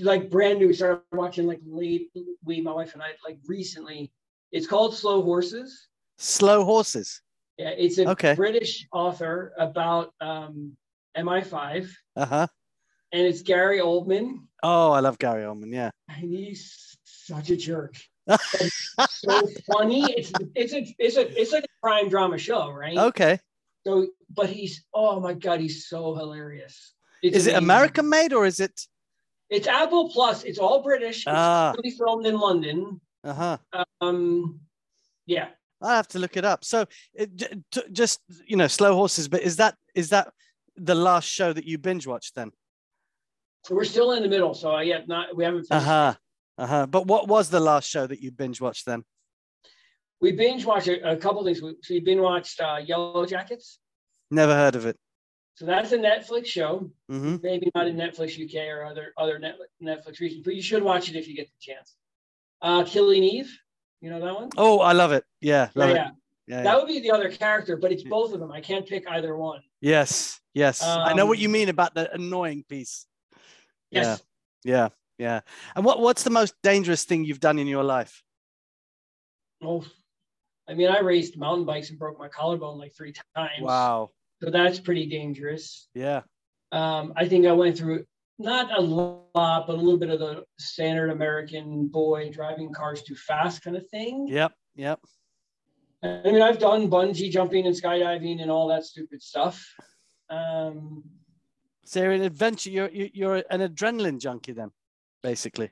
[0.00, 0.68] like brand new.
[0.68, 2.10] We started watching like late.
[2.44, 4.12] We, my wife and I, like recently.
[4.52, 5.88] It's called Slow Horses.
[6.18, 7.20] Slow horses.
[7.58, 8.34] Yeah, it's a Okay.
[8.34, 10.76] British author about um,
[11.16, 11.88] MI5.
[12.16, 12.46] Uh huh.
[13.12, 14.40] and it's Gary Oldman.
[14.62, 15.72] Oh, I love Gary Oldman.
[15.72, 15.90] Yeah.
[16.08, 17.96] And he's such a jerk.
[19.08, 20.12] so funny.
[20.12, 22.96] It's it's a it's a it's like a crime drama show, right?
[22.96, 23.38] Okay.
[23.86, 26.94] So, but he's oh my god, he's so hilarious.
[27.22, 27.54] It's is it.
[27.56, 28.80] American made or is it?
[29.50, 30.44] It's Apple Plus.
[30.44, 31.18] It's all British.
[31.18, 31.72] It's Ah.
[31.76, 33.00] really filmed in London.
[33.22, 33.84] Uh huh.
[34.00, 34.60] Um,
[35.26, 35.48] yeah.
[35.82, 36.64] I have to look it up.
[36.64, 37.30] So, it,
[37.92, 39.28] just you know, slow horses.
[39.28, 40.32] But is that is that
[40.76, 42.50] the last show that you binge watched then?
[43.70, 44.54] We're still in the middle.
[44.54, 45.66] So I yet not we haven't.
[45.70, 46.14] Uh huh.
[46.58, 46.86] Uh huh.
[46.86, 49.04] But what was the last show that you binge watched then?
[50.20, 51.60] We binge watched a, a couple things.
[51.60, 53.78] We, so we binge watched uh, Yellow Jackets.
[54.30, 54.96] Never heard of it.
[55.56, 56.90] So that's a Netflix show.
[57.08, 61.08] hmm Maybe not in Netflix UK or other other Netflix regions, but you should watch
[61.08, 61.96] it if you get the chance.
[62.60, 63.50] Uh, Killing Eve.
[64.02, 64.50] You know that one?
[64.58, 65.24] Oh, I love it.
[65.40, 65.88] Yeah, yeah, it.
[65.88, 65.94] yeah.
[65.94, 66.10] Yeah,
[66.46, 66.62] yeah.
[66.62, 68.52] That would be the other character, but it's both of them.
[68.52, 69.62] I can't pick either one.
[69.80, 70.82] Yes, yes.
[70.82, 73.06] I know what Um, you mean about the annoying piece.
[73.90, 74.22] Yes.
[74.62, 75.40] Yeah, yeah.
[75.74, 78.22] And what what's the most dangerous thing you've done in your life?
[79.62, 79.84] Oh,
[80.68, 83.62] I mean, I raced mountain bikes and broke my collarbone like three times.
[83.62, 84.10] Wow.
[84.42, 85.88] So that's pretty dangerous.
[85.94, 86.22] Yeah.
[86.72, 88.04] Um, I think I went through
[88.38, 93.14] not a lot, but a little bit of the standard American boy driving cars too
[93.14, 94.26] fast kind of thing.
[94.28, 94.52] Yep.
[94.76, 95.00] Yep.
[96.02, 99.64] I mean, I've done bungee jumping and skydiving and all that stupid stuff.
[100.28, 101.02] Um,
[101.84, 102.70] So you're an adventure.
[102.70, 104.70] You're you- you're an adrenaline junkie then,
[105.22, 105.70] basically.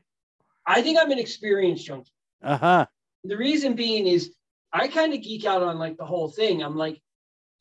[0.66, 2.12] I think I'm an experienced junkie.
[2.42, 2.87] Uh huh.
[3.24, 4.33] The reason being is
[4.72, 6.62] I kind of geek out on like the whole thing.
[6.62, 7.00] I'm like,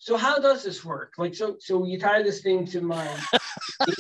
[0.04, 1.14] so how does this work?
[1.18, 3.08] Like, so so you tie this thing to my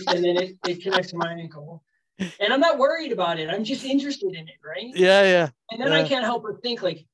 [0.10, 1.82] and then it, it connects to my ankle.
[2.20, 3.50] And I'm not worried about it.
[3.50, 4.92] I'm just interested in it, right?
[4.94, 5.24] Yeah.
[5.24, 5.50] Yeah.
[5.72, 7.06] And then I can't help but think like,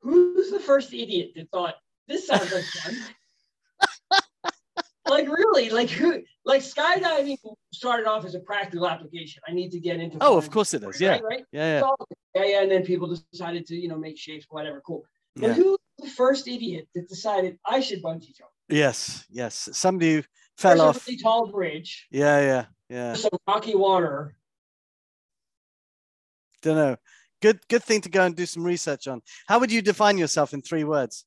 [0.00, 1.74] who's the first idiot that thought
[2.06, 4.52] this sounds like fun?
[5.06, 7.36] like really, like who like skydiving
[7.74, 9.42] started off as a practical application.
[9.46, 10.98] I need to get into Oh, of course it is.
[10.98, 11.10] Yeah.
[11.10, 11.44] right, right?
[11.52, 11.80] Yeah.
[11.80, 11.96] So,
[12.34, 15.04] yeah, yeah, and then people decided to, you know, make shapes, whatever, cool.
[15.36, 15.40] Yeah.
[15.42, 15.54] But yeah.
[15.62, 18.50] who's the first idiot that decided I should bungee jump?
[18.68, 19.24] Yes.
[19.30, 19.68] Yes.
[19.72, 20.24] Somebody
[20.56, 21.06] fell There's a off.
[21.06, 22.40] really tall bridge, Yeah.
[22.40, 22.64] Yeah.
[22.88, 23.14] Yeah.
[23.14, 24.34] some rocky water.
[26.62, 26.96] Don't know.
[27.40, 27.60] Good.
[27.68, 29.22] Good thing to go and do some research on.
[29.46, 31.24] How would you define yourself in three words?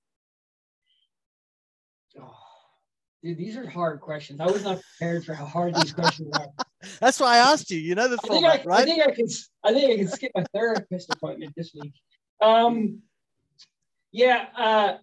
[2.19, 2.33] Oh,
[3.23, 4.41] dude, these are hard questions.
[4.41, 6.47] I was not prepared for how hard these questions are.
[6.99, 7.79] That's why I asked you.
[7.79, 9.27] You know the I think I, format, I think I can.
[9.63, 11.93] I think I can skip my therapist appointment this week.
[12.41, 12.99] Um,
[14.11, 14.97] yeah, uh,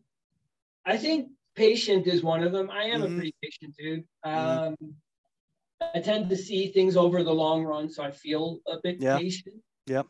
[0.85, 2.71] I think patient is one of them.
[2.71, 3.13] I am Mhm.
[3.13, 4.09] a pretty patient dude.
[4.25, 4.77] Mhm.
[4.81, 4.97] Um,
[5.81, 9.19] I tend to see things over the long run, so I feel a bit Yeah.
[9.19, 9.63] patient.
[9.87, 10.07] Yep.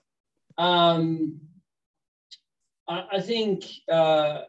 [0.56, 1.40] Um,
[2.88, 4.44] I, I think uh,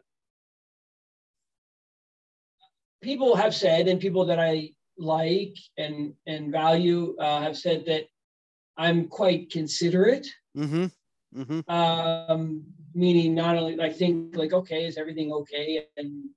[3.00, 8.06] people have said, and people that I like and and value uh, have said that
[8.76, 10.26] I'm quite considerate.
[10.56, 10.86] Mm-hmm.
[11.40, 11.70] Mm-hmm.
[11.70, 16.28] Um, meaning not only I think like, okay, is everything okay, and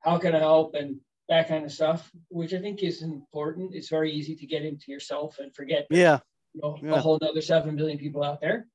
[0.00, 3.74] how can I help, and that kind of stuff, which I think is important.
[3.74, 6.20] It's very easy to get into yourself and forget Yeah.
[6.54, 6.94] you know, Yeah.
[6.94, 8.66] a whole other seven billion people out there.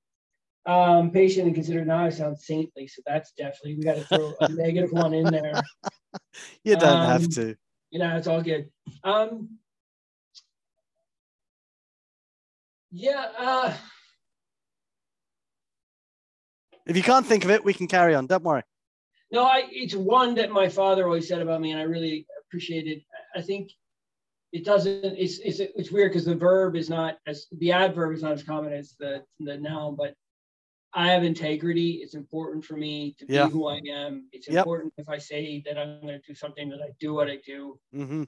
[0.66, 4.34] Um, patient and considered now I sound saintly, so that's definitely we got to throw
[4.40, 5.62] a negative one in there.
[6.64, 7.56] You don't Um, have to.
[7.92, 8.72] You know, it's all good.
[9.04, 9.58] Um,
[12.92, 13.74] yeah, uh,
[16.86, 18.28] If you can't think of it, we can carry on.
[18.28, 18.64] Don't worry.
[19.32, 22.88] no, I it's one that my father always said about me, and I really appreciate
[22.88, 23.04] it.
[23.36, 23.72] I think
[24.52, 25.04] it doesn't.
[25.04, 28.44] It's it's it's weird because the verb is not as the adverb is not as
[28.44, 30.14] common as the the noun, but
[30.94, 31.94] I have integrity.
[32.04, 34.28] It's important for me to be who I am.
[34.32, 34.58] It's Yep.
[34.58, 37.38] important if I say that I'm going to do something that I do what I
[37.38, 37.80] do.
[37.96, 38.24] Mm-hmm.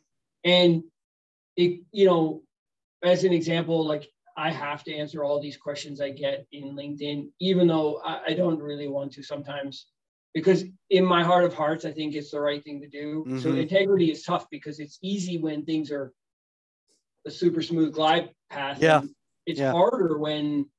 [0.45, 0.83] And
[1.57, 2.41] it, you know,
[3.03, 7.29] as an example, like I have to answer all these questions I get in LinkedIn,
[7.39, 9.87] even though I, I don't really want to sometimes,
[10.33, 13.23] because in my heart of hearts, I think it's the right thing to do.
[13.39, 13.61] So Mhm.
[13.61, 16.13] integrity is tough because it's easy when things are
[17.25, 18.81] a super smooth glide path.
[18.81, 19.03] Yeah.
[19.45, 19.71] It's Yeah.
[19.71, 20.69] harder when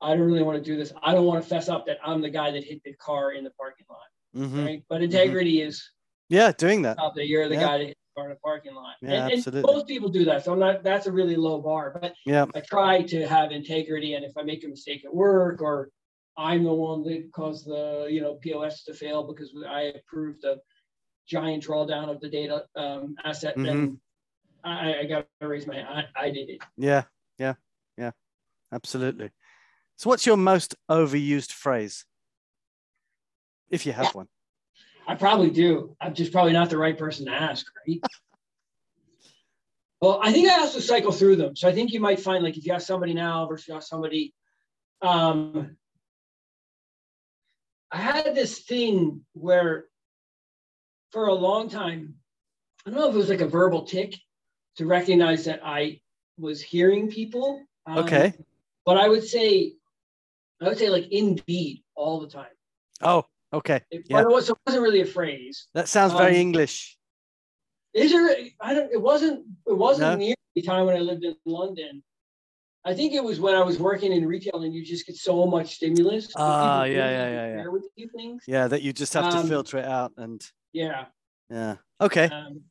[0.00, 0.92] I don't really want to do this.
[1.02, 3.44] I don't want to fess up that I'm the guy that hit the car in
[3.44, 4.00] the parking lot.
[4.34, 4.64] Mm-hmm.
[4.64, 4.84] Right.
[4.88, 5.90] But integrity is
[6.28, 7.60] Yeah, doing that you're the Yeah.
[7.60, 8.94] guy that hit the car in the parking lot.
[9.02, 9.72] Yeah, and, and absolutely.
[9.72, 10.44] most people do that.
[10.44, 11.96] So I'm not that's a really low bar.
[12.00, 12.46] But Yeah.
[12.54, 14.14] I try to have integrity.
[14.14, 15.90] And if I make a mistake at work or
[16.36, 20.58] I'm the one that caused the you know POS to fail because I approved a
[21.28, 24.00] giant drawdown of the data um, asset, then
[24.64, 25.88] I, I got to raise my hand.
[25.88, 26.60] I, I did it.
[26.76, 27.04] Yeah.
[27.38, 27.54] Yeah.
[27.96, 28.12] Yeah.
[28.72, 29.30] Absolutely.
[29.96, 32.04] So, what's your most overused phrase?
[33.68, 34.28] If you have one.
[35.06, 35.96] I probably do.
[36.00, 38.00] I'm just probably not the right person to ask, right?
[40.00, 41.56] Well, I think I also cycle through them.
[41.56, 43.88] So I think you might find like if you ask somebody now versus you ask
[43.88, 44.34] somebody,
[45.00, 45.76] um,
[47.90, 49.86] I had this thing where
[51.12, 52.14] for a long time,
[52.84, 54.16] I don't know if it was like a verbal tic
[54.76, 56.00] to recognize that I
[56.38, 57.62] was hearing people.
[57.86, 58.34] Um, okay.
[58.84, 59.74] But I would say,
[60.60, 62.46] I would say like indeed all the time.
[63.00, 63.24] Oh,
[63.56, 63.80] okay.
[63.90, 64.20] It, yeah.
[64.20, 65.68] it, was, it wasn't really a phrase.
[65.74, 66.96] That sounds very um, English.
[67.94, 68.36] Is there?
[68.60, 68.92] I don't.
[68.92, 69.46] It wasn't.
[69.66, 70.16] It wasn't no?
[70.16, 72.02] near the time when I lived in London.
[72.84, 75.44] I think it was when I was working in retail and you just get so
[75.44, 76.30] much stimulus.
[76.36, 77.68] Ah, uh, yeah, yeah, yeah, yeah.
[77.68, 78.44] With these things.
[78.46, 80.40] Yeah, that you just have to um, filter it out and.
[80.72, 81.06] Yeah.
[81.50, 81.76] Yeah.
[82.00, 82.26] Okay.
[82.26, 82.62] Um,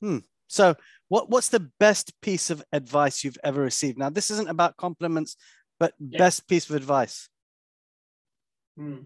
[0.00, 0.18] hmm.
[0.48, 0.74] So,
[1.08, 3.98] what what's the best piece of advice you've ever received?
[3.98, 5.36] Now, this isn't about compliments,
[5.78, 6.18] but yeah.
[6.18, 7.28] best piece of advice.
[8.78, 9.00] Hmm.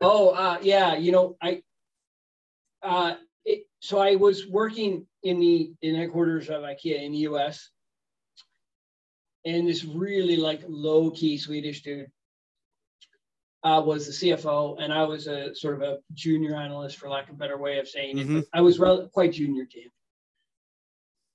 [0.00, 0.96] Oh, uh, yeah.
[0.96, 1.62] You know, I.
[2.82, 7.70] Uh, it, so I was working in the in headquarters of IKEA in the U.S.
[9.44, 12.10] And this really like low key Swedish dude
[13.64, 17.28] uh, was the CFO, and I was a sort of a junior analyst, for lack
[17.28, 18.36] of a better way of saying mm-hmm.
[18.38, 18.46] it.
[18.52, 19.90] I was rel- quite junior to him.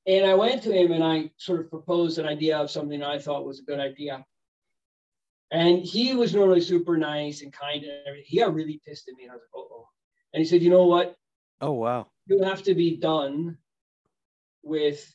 [0.05, 3.19] And I went to him and I sort of proposed an idea of something I
[3.19, 4.25] thought was a good idea.
[5.51, 8.25] And he was normally super nice and kind and everything.
[8.27, 9.23] He got really pissed at me.
[9.23, 9.87] And I was like, oh.
[10.33, 11.15] And he said, you know what?
[11.59, 12.07] Oh, wow.
[12.27, 13.57] You have to be done
[14.63, 15.11] with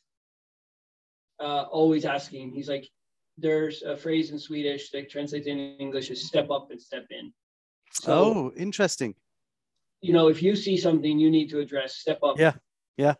[1.38, 2.50] uh, always asking.
[2.50, 2.88] He's like,
[3.38, 7.32] there's a phrase in Swedish that translates in English as step up and step in.
[7.92, 9.14] So, oh, interesting.
[10.00, 12.38] You know, if you see something you need to address, step up.
[12.38, 12.54] Yeah.
[12.96, 13.14] Yeah.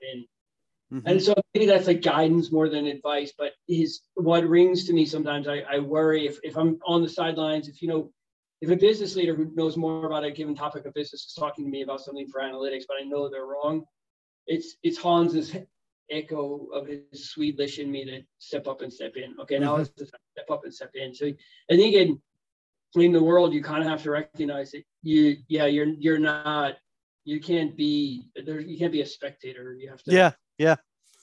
[0.93, 1.09] Mm-hmm.
[1.09, 5.07] And so maybe that's like guidance more than advice, but his what rings to me
[5.07, 8.13] sometimes I, I worry if, if I'm on the sidelines, if you know,
[8.61, 11.65] if a business leader who knows more about a given topic of business is talking
[11.65, 13.85] to me about something for analytics, but I know they're wrong,
[14.47, 15.57] it's it's Hans's
[16.11, 19.35] echo of his Swedish in me to step up and step in.
[19.41, 19.85] Okay, now mm-hmm.
[19.99, 21.15] to step up and step in.
[21.15, 22.21] So I think in
[22.97, 26.77] in the world you kind of have to recognize that you yeah you're you're not
[27.25, 29.75] you can't be there you can't be a spectator.
[29.75, 30.77] You have to yeah yeah.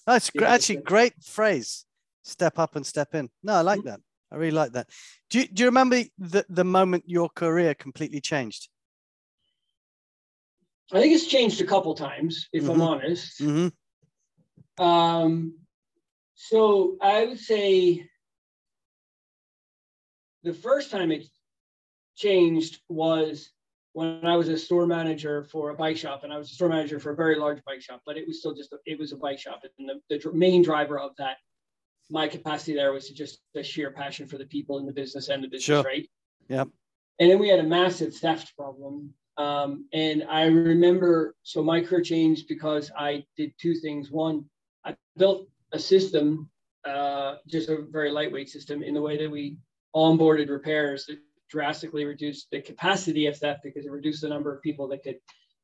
[0.06, 1.86] That's gr- actually great phrase.
[2.24, 3.30] Step up and step in.
[3.44, 3.90] No, I like mm-hmm.
[3.90, 4.00] that.
[4.32, 4.88] I really like that.
[5.30, 8.70] Do you, do you remember the, the moment your career completely changed?
[10.94, 12.72] I think it's changed a couple times, if mm-hmm.
[12.72, 13.40] I'm honest.
[13.40, 14.84] Mm-hmm.
[14.84, 15.54] Um,
[16.36, 18.08] so I would say
[20.44, 21.26] the first time it
[22.16, 23.50] changed was
[23.94, 26.70] when I was a store manager for a bike shop, and I was a store
[26.70, 29.12] manager for a very large bike shop, but it was still just a, it was
[29.12, 31.38] a bike shop, and the, the main driver of that
[32.12, 35.30] my capacity there was to just a sheer passion for the people in the business
[35.30, 35.84] and the business, sure.
[35.84, 36.08] right?
[36.50, 36.68] Yep.
[37.20, 39.14] And then we had a massive theft problem.
[39.38, 44.12] Um, and I remember, so my career changed because I did two things.
[44.12, 44.46] One,
[44.86, 46.50] I built a system,
[46.86, 49.58] uh, just a very lightweight system, in the way that we
[49.96, 51.20] onboarded repairs that
[51.52, 55.18] drastically reduced the capacity of theft because it reduced the number of people that could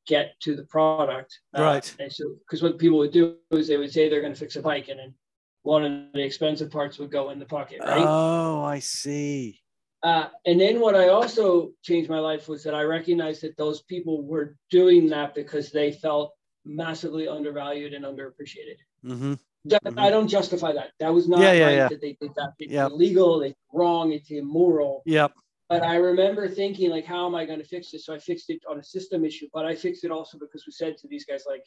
[0.05, 1.39] get to the product.
[1.57, 1.95] Uh, right.
[1.99, 4.55] And so, because what people would do is they would say they're going to fix
[4.55, 5.13] a bike, and then
[5.63, 7.79] one of the expensive parts would go in the pocket.
[7.81, 7.97] Right.
[8.05, 9.61] Oh, I see.
[10.03, 13.81] Uh, and then what I also changed my life was that I recognized that those
[13.81, 18.77] people were doing that because they felt massively undervalued and underappreciated.
[19.03, 19.33] Mm-hmm.
[19.67, 19.99] Mm-hmm.
[19.99, 20.91] I don't justify that.
[20.99, 21.87] That was not yeah, yeah, right yeah.
[21.89, 22.53] that they did that.
[22.59, 22.91] It's yep.
[22.91, 23.41] illegal.
[23.41, 24.11] It's wrong.
[24.11, 25.01] It's immoral.
[25.05, 25.33] Yep.
[25.69, 28.05] But I remember thinking, like, how am I going to fix this?
[28.05, 30.71] So I fixed it on a system issue, but I fixed it also because we
[30.71, 31.63] said to these guys, like,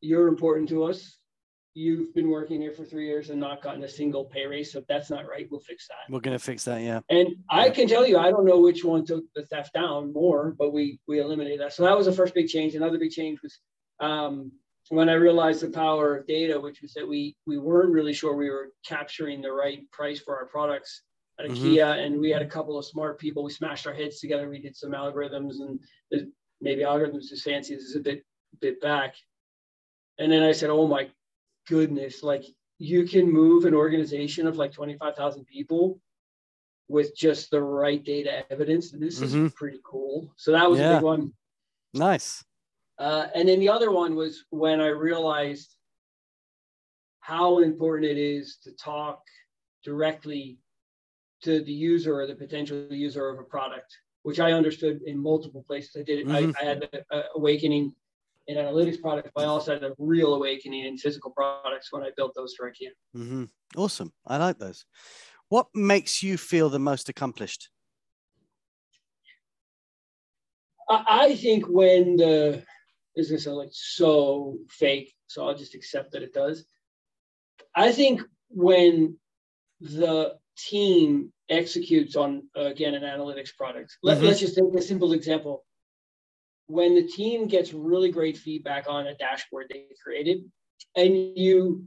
[0.00, 1.18] you're important to us.
[1.74, 4.72] You've been working here for three years and not gotten a single pay raise.
[4.72, 6.10] So if that's not right, we'll fix that.
[6.10, 6.80] We're going to fix that.
[6.80, 7.00] Yeah.
[7.10, 10.54] And I can tell you, I don't know which one took the theft down more,
[10.58, 11.74] but we, we eliminated that.
[11.74, 12.74] So that was the first big change.
[12.74, 13.58] Another big change was,
[14.00, 14.52] um,
[14.88, 18.36] when I realized the power of data, which was that we we weren't really sure
[18.36, 21.02] we were capturing the right price for our products
[21.38, 21.64] at mm-hmm.
[21.64, 23.44] IKEA, and we had a couple of smart people.
[23.44, 24.48] We smashed our heads together.
[24.48, 25.80] We did some algorithms, and
[26.60, 28.24] maybe algorithms as fancy as is a bit
[28.60, 29.14] bit back.
[30.18, 31.08] And then I said, "Oh my
[31.68, 32.22] goodness!
[32.22, 32.44] Like
[32.78, 36.00] you can move an organization of like twenty five thousand people."
[36.88, 39.46] With just the right data evidence, this mm-hmm.
[39.46, 40.32] is pretty cool.
[40.36, 40.92] So that was yeah.
[40.92, 41.32] a big one.
[41.92, 42.44] Nice.
[42.96, 45.74] Uh, and then the other one was when I realized
[47.20, 49.20] how important it is to talk
[49.82, 50.58] directly
[51.42, 55.64] to the user or the potential user of a product, which I understood in multiple
[55.66, 55.96] places.
[55.98, 56.26] I did.
[56.26, 56.52] Mm-hmm.
[56.58, 57.94] I, I, had an awakening
[58.48, 62.10] in analytics products, but I also had a real awakening in physical products when I
[62.16, 62.90] built those for IKEA.
[63.16, 63.44] Mm-hmm.
[63.76, 64.12] Awesome.
[64.26, 64.84] I like those.
[65.48, 67.68] What makes you feel the most accomplished?
[70.88, 72.62] I think when the
[73.16, 76.64] is to sound like so fake, so I'll just accept that it does.
[77.74, 79.18] I think when
[79.80, 84.24] the team executes on uh, again an analytics product, let, Mhm.
[84.26, 85.64] let's just take a simple example.
[86.68, 90.50] When the team gets really great feedback on a dashboard they created,
[90.96, 91.86] and you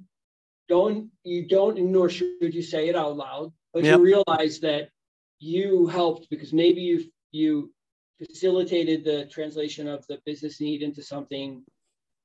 [0.70, 3.98] don't you don't nor should you say it out loud, but Yep.
[3.98, 4.90] you realize that
[5.40, 7.74] you helped because maybe you you
[8.18, 11.64] facilitated the translation of the business need into something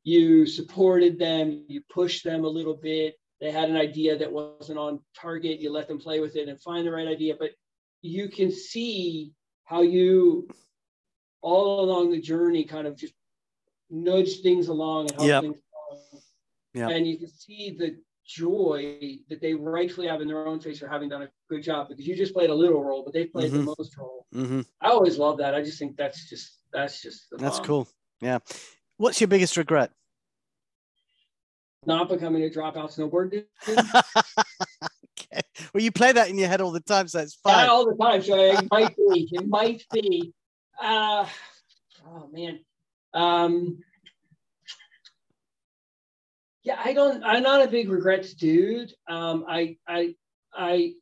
[0.03, 4.79] you supported them you pushed them a little bit they had an idea that wasn't
[4.79, 7.51] on target you let them play with it and find the right idea but
[8.01, 9.33] you can see
[9.65, 10.49] how you
[11.43, 13.13] all along the journey kind of just
[13.91, 15.43] nudge things along and help Yep.
[15.43, 15.57] things
[15.91, 16.23] along.
[16.75, 16.91] Yep.
[16.91, 20.89] and you can see the joy that they rightfully have in their own face for
[20.89, 23.53] having done a good job because you just played a little role but they played
[23.53, 23.59] Mhm.
[23.67, 27.27] the most role hmm i always love that i just think that's just that's just
[27.33, 27.67] That's bomb.
[27.67, 27.89] cool.
[28.21, 28.39] Yeah.
[28.97, 29.93] What's your biggest regret?
[31.87, 35.43] Not becoming a dropout snowboard okay.
[35.73, 37.69] Well, you play that in your head all the time, so it's Not fine.
[37.69, 39.29] all the time, so it might be.
[39.33, 40.33] It might be.
[40.83, 41.27] Uh,
[42.07, 42.61] oh man.
[43.13, 43.79] Um,
[46.63, 47.23] yeah, I don't.
[47.25, 48.93] I'm not a big regrets dude.
[49.09, 50.15] Um, I, I,
[50.57, 50.93] I,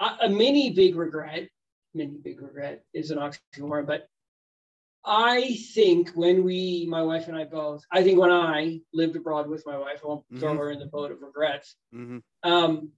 [0.00, 1.48] I, a mini big regret.
[1.94, 4.08] Mini big regret is an oxymoron, but
[5.06, 9.48] I think when we, my wife and I both, I think when I lived abroad
[9.48, 10.58] with my wife, I won't throw Mhm.
[10.58, 11.76] her in the boat of regrets.
[11.92, 12.90] hmm Um,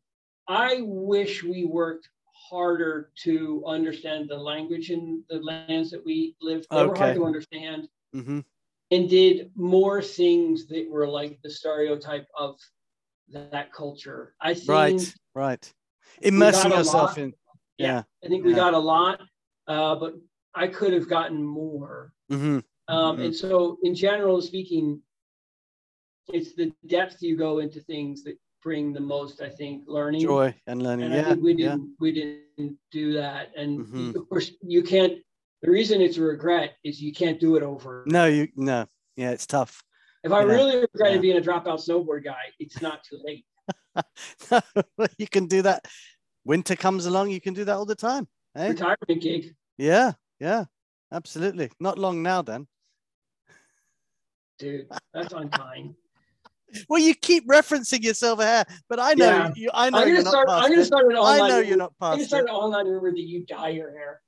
[0.48, 2.08] I wish we worked
[2.50, 6.66] harder to understand the language in the lands that we lived.
[6.70, 8.40] They were hard to understand hmm
[8.90, 12.58] and did more things that were like the stereotype of
[13.28, 14.34] that culture.
[14.40, 15.14] I think Right.
[15.34, 15.74] Right.
[16.22, 17.18] Immersing yourself lot.
[17.18, 17.34] in.
[17.76, 17.86] Yeah.
[17.86, 18.02] Yeah.
[18.24, 19.20] I think we got a lot,
[19.66, 20.14] uh, but
[20.58, 22.12] I could have gotten more.
[22.28, 23.24] hmm Um, Mhm.
[23.24, 25.02] And so, in general speaking,
[26.32, 30.22] it's the depth you go into things that bring the most, I think, learning.
[30.22, 31.12] Joy and learning.
[31.12, 31.34] and Yeah.
[31.34, 33.52] we didn't we didn't do that.
[33.56, 34.14] And Mhm.
[34.16, 35.14] of course, you can't.
[35.62, 38.04] The reason it's a regret is you can't do it over.
[38.06, 38.86] No, you no.
[39.16, 39.82] Yeah, it's tough.
[40.24, 41.20] If I yeah, really regretted yeah.
[41.26, 43.44] being a dropout snowboard guy, it's not too late.
[45.18, 45.86] you can do that.
[46.44, 48.26] Winter comes along, you can do that all the time.
[48.56, 48.68] Eh?
[48.68, 49.54] Retirement gig.
[49.76, 50.64] Yeah, yeah,
[51.12, 51.70] absolutely.
[51.80, 52.66] Not long now, then.
[54.58, 55.94] Dude, that's unkind.
[56.90, 59.50] Well, you keep referencing your silver hair, but I know Yeah.
[59.56, 59.70] you.
[59.72, 60.48] I know I'm you're gonna not start.
[60.48, 60.84] past I'm gonna it.
[60.84, 62.50] start an I know rumor- you're not I'm gonna start it.
[62.50, 64.20] an online rumor that you dye your hair.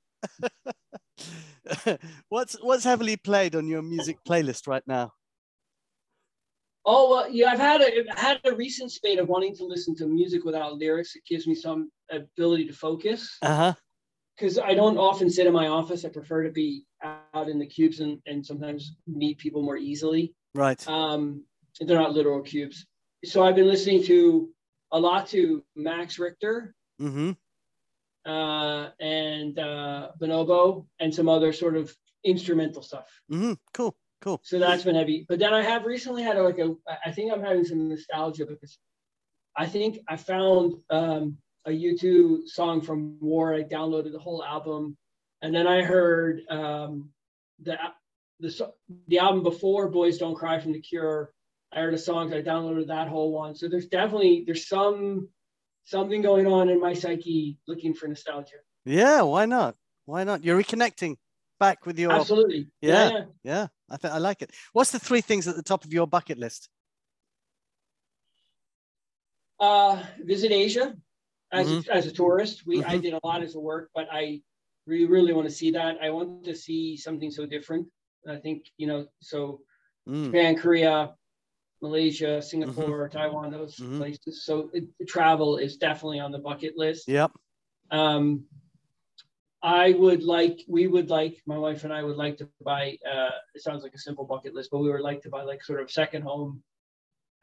[2.29, 5.11] what's what's heavily played on your music playlist right now?
[6.83, 7.51] Oh well, yeah.
[7.51, 10.79] I've had a I've had a recent spate of wanting to listen to music without
[10.79, 11.15] lyrics.
[11.15, 13.37] It gives me some ability to focus.
[13.43, 13.73] Uh huh.
[14.35, 16.05] Because I don't often sit in my office.
[16.05, 20.33] I prefer to be out in the cubes and, and sometimes meet people more easily.
[20.55, 20.85] Right.
[20.87, 21.43] Um,
[21.79, 22.85] they're not literal cubes.
[23.23, 24.49] So I've been listening to
[24.91, 27.31] a lot to Max Richter Mm-hmm.
[28.29, 33.09] uh, and uh, Bonobo and some other sort of instrumental stuff.
[33.31, 33.53] Mm-hmm.
[33.73, 33.95] Cool.
[34.21, 34.39] Cool.
[34.43, 35.25] So that's been heavy.
[35.27, 38.77] But then I have recently had like a, I think I'm having some nostalgia because
[39.57, 43.53] I think I found um, a U2 song from War.
[43.53, 44.97] I downloaded the whole album,
[45.41, 47.09] and then I heard um,
[47.61, 47.77] the
[48.39, 48.73] the
[49.07, 51.31] the album before Boys Don't Cry from The Cure.
[51.71, 52.33] I heard a song.
[52.33, 53.55] I downloaded that whole one.
[53.55, 55.29] So there's definitely there's some
[55.85, 58.57] something going on in my psyche looking for nostalgia.
[58.85, 59.21] Yeah.
[59.21, 59.75] Why not?
[60.05, 60.43] Why not?
[60.43, 61.15] You're reconnecting
[61.59, 62.11] back with your.
[62.11, 62.67] Absolutely.
[62.81, 63.25] Yeah.
[63.43, 63.67] Yeah.
[63.89, 64.51] I think I like it.
[64.73, 66.69] What's the three things at the top of your bucket list?
[69.59, 70.95] Uh, visit Asia
[71.51, 71.91] as, Mm-hmm.
[71.91, 72.65] a, as a tourist.
[72.67, 73.01] We I Mhm.
[73.01, 74.41] did a lot as a work, but I
[74.87, 75.97] really really want to see that.
[76.01, 77.87] I want to see something so different.
[78.27, 79.61] I think you know so
[80.09, 80.25] Mm.
[80.25, 81.13] Japan, Korea,
[81.81, 83.97] Malaysia, Singapore, Taiwan, those Mhm.
[83.99, 84.45] places.
[84.45, 87.07] So it, travel is definitely on the bucket list.
[87.07, 87.31] Yep.
[87.91, 88.47] Um,
[89.61, 92.97] I would like, we would like, my wife and I would like to buy.
[93.05, 95.63] Uh, it sounds like a simple bucket list, but we would like to buy like
[95.63, 96.63] sort of second home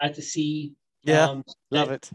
[0.01, 0.75] at the sea.
[1.05, 1.31] Yeah.
[1.31, 2.11] um, Love it.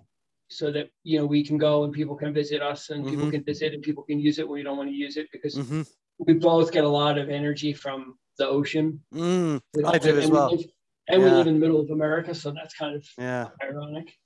[0.53, 3.31] So that you know we can go and people can visit us and people Mhm.
[3.31, 5.55] can visit and people can use it when we don't want to use it because
[5.57, 5.81] hmm
[6.19, 9.01] we both get a lot of energy from the ocean.
[9.13, 9.59] Mm.
[9.77, 10.51] I don't as and we well.
[10.51, 10.71] live-
[11.09, 13.49] and we live in the middle of America, so that's kind of Yeah.
[13.61, 14.17] ironic.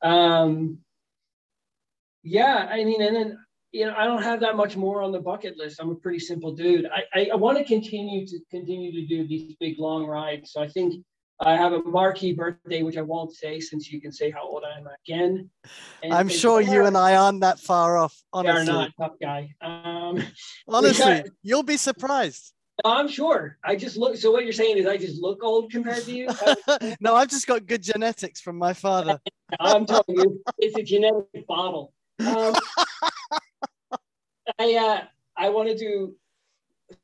[0.00, 0.84] Um,
[2.22, 3.38] yeah, I mean, and then
[3.72, 5.80] you know, I don't have that much more on the bucket list.
[5.80, 6.86] I'm a pretty simple dude.
[6.86, 10.52] I I, I want to continue to continue to do these big long rides.
[10.52, 11.04] So I think
[11.42, 14.62] I have a marquee birthday, which I won't say since you can say how old
[14.62, 15.50] I am again.
[16.02, 18.22] And- I'm sure you and I aren't that far off.
[18.34, 19.54] we are not tough guy.
[19.62, 20.22] Um,
[20.68, 22.52] honestly, you'll be surprised.
[22.84, 23.58] I'm sure.
[23.64, 24.16] I just look.
[24.16, 26.28] So what you're saying is I just look old compared to you?
[27.00, 29.20] no, I've just got good genetics from my father.
[29.60, 31.92] I'm telling you, it's a genetic bottle.
[32.20, 32.54] Um,
[34.58, 35.04] I uh,
[35.36, 36.14] I want to do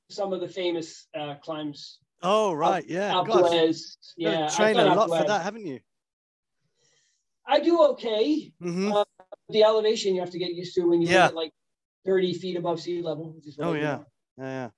[0.09, 1.99] some of the famous uh, climbs.
[2.23, 3.13] Oh right, yeah.
[3.13, 4.49] Alpes, yeah.
[4.49, 5.81] Train a lot for that, haven't you?
[7.47, 8.53] I do okay.
[8.61, 8.93] Mm-hmm.
[8.93, 9.05] Uh,
[9.51, 11.29] the elevation you have to get used to when you Yeah.
[11.29, 11.53] like
[12.05, 13.33] 30 feet above sea level.
[13.33, 14.01] which is Oh yeah,
[14.39, 14.71] yeah, yeah.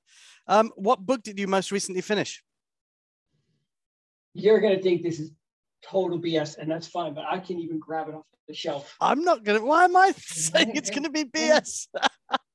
[0.46, 2.42] Um, what book did you most recently finish?
[4.34, 5.32] You're gonna think this is
[5.82, 7.14] total BS, and that's fine.
[7.14, 8.96] But I can't even grab it off the shelf.
[9.00, 9.64] I'm not gonna.
[9.64, 11.88] Why am I saying it's gonna be BS?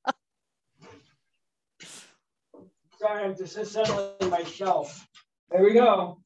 [3.04, 5.06] Sorry, I'm just settling my shelf.
[5.51, 6.22] There we go.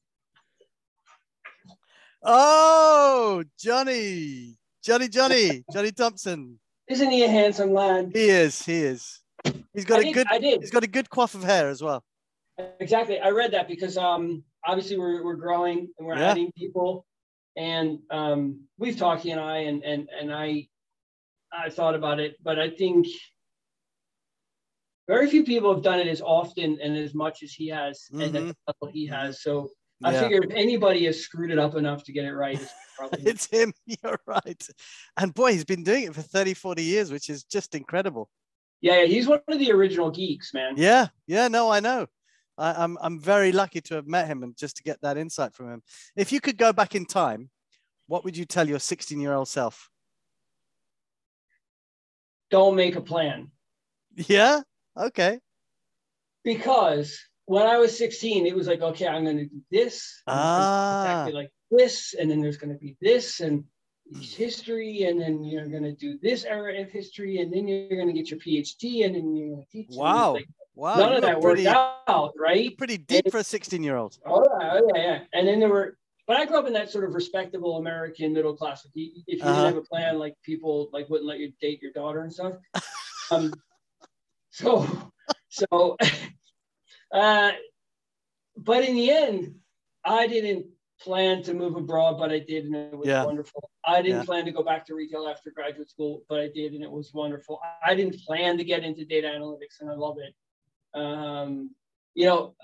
[2.22, 4.54] Oh, Johnny,
[4.84, 6.60] Johnny, Johnny, Johnny Thompson.
[6.86, 8.12] Isn't he a handsome lad?
[8.14, 8.64] He is.
[8.64, 9.20] He is.
[9.74, 10.26] He's got I a did, good.
[10.30, 10.60] I did.
[10.60, 12.04] He's got a good coif of hair as well.
[12.78, 13.18] Exactly.
[13.18, 16.30] I read that because um obviously we're we're growing and we're Yeah.
[16.30, 17.04] adding people.
[17.56, 20.68] And um we've talked he and I and and and I
[21.52, 23.08] I thought about it, but I think
[25.08, 28.22] very few people have done it as often and as much as he has and
[28.36, 28.48] at Mhm.
[28.48, 29.42] the level he has.
[29.42, 29.70] So
[30.04, 30.20] I Yeah.
[30.20, 33.46] figure if anybody has screwed it up enough to get it right, it's probably It's
[33.46, 33.72] him.
[34.02, 34.68] You're right.
[35.16, 38.30] And boy, he's been doing it for 30, 40 years, which is just incredible.
[38.80, 40.74] yeah, yeah, he's one of the original geeks, man.
[40.76, 41.08] Yeah.
[41.26, 41.48] Yeah.
[41.48, 42.06] No, I know.
[42.58, 45.54] I, I'm I'm very lucky to have met him and just to get that insight
[45.54, 45.82] from him.
[46.16, 47.50] If you could go back in time,
[48.08, 49.90] what would you tell your 16 year old self?
[52.50, 53.50] Don't make a plan.
[54.14, 54.62] Yeah.
[54.98, 55.38] Okay.
[56.44, 60.36] because when I was 16, it was like, okay, I'm going to do this, and
[60.38, 60.92] Ah.
[61.02, 63.64] exactly like this, and then there's going to be this, and
[64.20, 68.06] history, and then you're going to do this era of history, and then you're going
[68.06, 69.88] to get your PhD, and then you're going to teach.
[69.90, 70.34] Wow.
[70.34, 70.96] like, Wow.
[70.96, 71.78] none of that pretty, worked
[72.08, 72.76] out, right?
[72.78, 74.18] pretty deep for a 16 year old.
[74.26, 75.20] Oh yeah, oh, yeah, yeah.
[75.32, 75.96] And then there were,
[76.26, 78.84] but I grew up in that sort of respectable American middle class.
[78.84, 79.54] If you, if you Uh-huh.
[79.54, 82.54] didn't have a plan, like people like wouldn't let you date your daughter and stuff.
[83.30, 83.52] Um,
[84.58, 84.86] so,
[85.48, 85.96] so,
[87.12, 87.52] uh,
[88.56, 89.54] but in the end,
[90.04, 90.66] I didn't
[91.00, 93.24] plan to move abroad, but I did, and it was Yeah.
[93.24, 93.70] wonderful.
[93.84, 94.24] I didn't Yeah.
[94.24, 97.14] plan to go back to retail after graduate school, but I did, and it was
[97.14, 97.60] wonderful.
[97.86, 100.34] I didn't plan to get into data analytics, and I love it.
[100.98, 101.70] Um,
[102.14, 102.56] you know,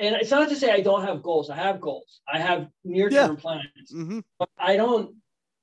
[0.00, 1.50] and it's not to say I don't have goals.
[1.50, 2.20] I have goals.
[2.32, 5.14] I have near-term plans, hmm but I don't.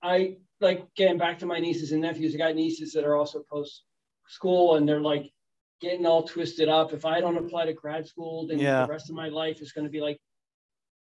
[0.03, 2.35] I like getting back to my nieces and nephews.
[2.35, 3.83] I got nieces that are also post
[4.27, 5.31] school, and they're like
[5.81, 6.93] getting all twisted up.
[6.93, 8.85] If I don't apply to grad school, then Yeah.
[8.85, 10.19] the rest of my life is going to be like.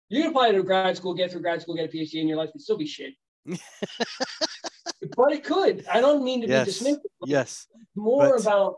[0.10, 2.38] You can apply to grad school, get through grad school, get a PhD, and your
[2.38, 3.14] life would still be shit.
[3.46, 5.86] but it could.
[5.92, 6.80] I don't mean to Yes.
[6.80, 7.00] be dismissive.
[7.26, 7.68] Yes.
[7.96, 8.76] more but- about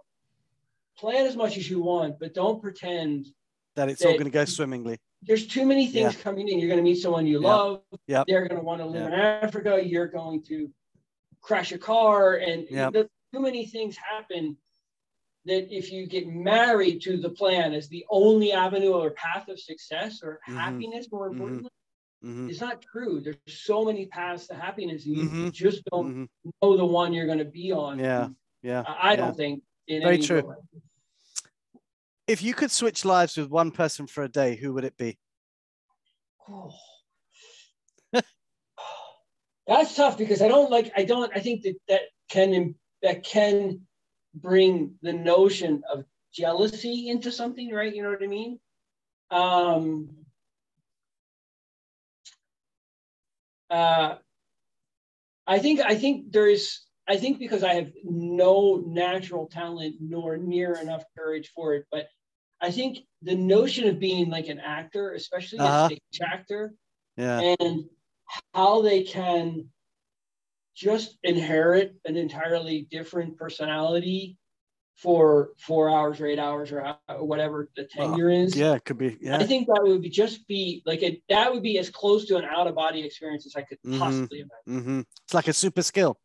[0.98, 3.28] plan as much as you want, but don't pretend
[3.76, 4.98] That it's all going to go swimmingly.
[5.22, 6.60] there's too many things coming in.
[6.60, 7.48] You're going to meet someone you Yeah.
[7.56, 7.84] love.
[8.08, 8.26] Yep.
[8.28, 9.80] They're going to want to live in Africa.
[9.84, 10.72] You're going to
[11.42, 12.94] crash a car, and Yep.
[13.34, 14.58] too many things happen
[15.48, 19.60] that if you get married to the plan as the only avenue or path of
[19.60, 20.56] success or Mhm.
[20.58, 21.32] happiness, more Mhm.
[21.32, 21.70] importantly,
[22.22, 23.20] hmm it's not true.
[23.22, 25.52] There's so many paths to happiness, and you Mhm.
[25.52, 26.26] just don't hmm
[26.62, 28.00] know the one you're going to be on.
[28.00, 28.30] Yeah.
[28.62, 28.84] Yeah.
[28.88, 29.18] I I yeah.
[29.18, 29.64] don't think.
[29.88, 30.41] In Very any true.
[30.41, 30.56] way.
[32.28, 35.18] If you could switch lives with one person for a day, who would it be?
[36.50, 36.74] Oh.
[39.68, 43.87] That's tough because I don't like I don't I think that that can that can
[44.42, 47.94] bring the notion of jealousy into something, right?
[47.96, 48.60] You know what I mean?
[49.32, 50.10] Um
[53.70, 54.16] uh
[55.46, 60.76] I think I think there's I think because I have no natural talent nor near
[60.76, 62.08] enough courage for it, but
[62.60, 65.86] I think the notion of being like an actor, especially Uh-huh.
[65.86, 66.74] a stage actor,
[67.16, 67.56] Yeah.
[67.60, 67.86] and
[68.54, 69.72] how they can
[70.78, 74.38] just inherit an entirely different personality
[74.96, 78.56] for four hours or eight hours or whatever the tenure is.
[78.56, 78.76] Yeah.
[78.76, 79.18] It could be.
[79.32, 82.38] I think that would be just be like a, that would be as close to
[82.38, 83.98] an out of body experience as I could Mhm.
[83.98, 84.86] possibly imagine.
[84.86, 86.20] hmm It's like a super skill.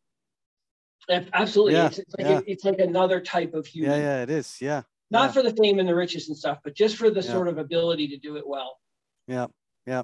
[1.09, 2.39] Absolutely, Yeah, it's, it's like yeah.
[2.39, 3.99] a, it's like another type of human.
[3.99, 4.17] Yeah.
[4.17, 4.23] Yeah.
[4.23, 4.61] It is.
[4.61, 4.83] Yeah.
[5.09, 5.31] Not yeah.
[5.33, 7.31] for the fame and the riches and stuff, but just for the Yeah.
[7.31, 8.79] sort of ability to do it well.
[9.27, 9.47] Yeah.
[9.85, 10.03] Yeah.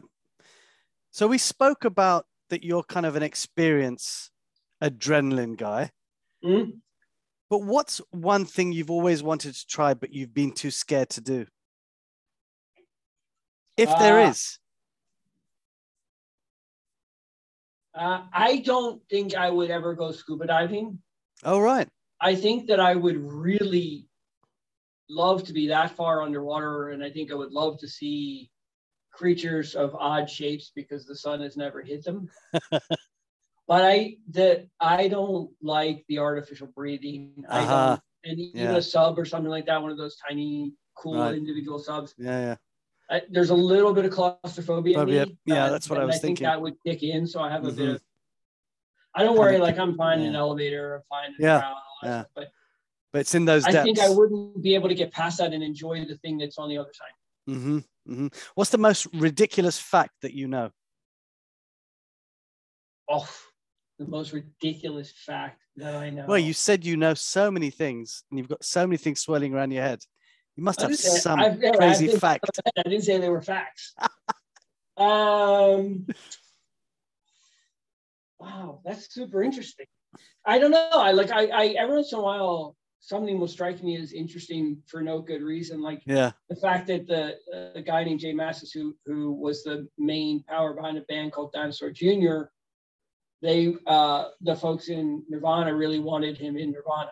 [1.11, 4.31] So we spoke about that you're kind of an experience
[4.81, 5.91] adrenaline guy.
[6.43, 6.81] Mhm.
[7.49, 11.21] But what's one thing you've always wanted to try, but you've been too scared to
[11.21, 11.47] do?
[13.75, 14.59] If there Uh, is.
[17.93, 21.01] Uh, I don't think I would ever go scuba diving.
[21.43, 21.87] Oh, right.
[22.21, 24.07] I think that I would really
[25.09, 28.51] love to be that far underwater, and I think I would love to see
[29.11, 32.29] creatures of odd shapes because the sun has never hit them.
[33.69, 37.45] but I that I don't like the artificial breathing.
[37.47, 37.55] Uh-huh.
[37.59, 38.77] I don't, and even yeah.
[38.77, 41.35] a sub or something like that, one of those tiny, cool right.
[41.35, 42.15] individual subs.
[42.17, 42.55] Yeah, yeah.
[43.11, 45.05] I, there's a little bit of claustrophobia.
[45.05, 46.45] Me, yeah, uh, that's what I was I thinking.
[46.45, 47.77] think that would kick in, so I have a mm-hmm.
[47.77, 48.01] bit of.
[49.13, 50.25] I don't worry, like I'm fine yeah.
[50.25, 52.21] in an elevator, I'm fine in yeah, yeah.
[52.21, 52.47] Stuff, but
[53.13, 53.65] but it's in those.
[53.65, 53.77] Depths.
[53.77, 56.57] I think I wouldn't be able to get past that and enjoy the thing that's
[56.57, 57.55] on the other side.
[57.55, 57.77] Mm-hmm,
[58.11, 58.27] mm-hmm.
[58.55, 60.71] What's the most ridiculous fact that you know?
[63.07, 63.27] Oh,
[63.99, 66.25] the most ridiculous fact that I know.
[66.25, 69.53] Well, you said you know so many things, and you've got so many things swirling
[69.53, 69.99] around your head.
[70.55, 72.49] You must have some I've, crazy I've fact.
[72.77, 73.93] I didn't say they were facts.
[74.97, 76.07] um,
[78.39, 79.85] wow, that's super interesting.
[80.45, 80.89] I don't know.
[80.93, 84.81] I like I, I every once in a while something will strike me as interesting
[84.87, 85.81] for no good reason.
[85.81, 87.35] Like yeah, the fact that the
[87.75, 91.51] a guy named Jay Mascis, who who was the main power behind a band called
[91.53, 92.43] Dinosaur Jr.,
[93.41, 97.11] they uh the folks in Nirvana really wanted him in Nirvana.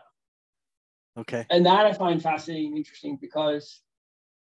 [1.17, 1.45] Okay.
[1.49, 3.81] And that I find fascinating and interesting because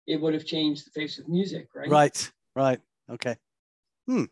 [0.05, 1.89] it would have changed the face of music, right?
[1.89, 2.79] Right, right.
[3.11, 3.35] Okay.
[4.07, 4.25] Hmm.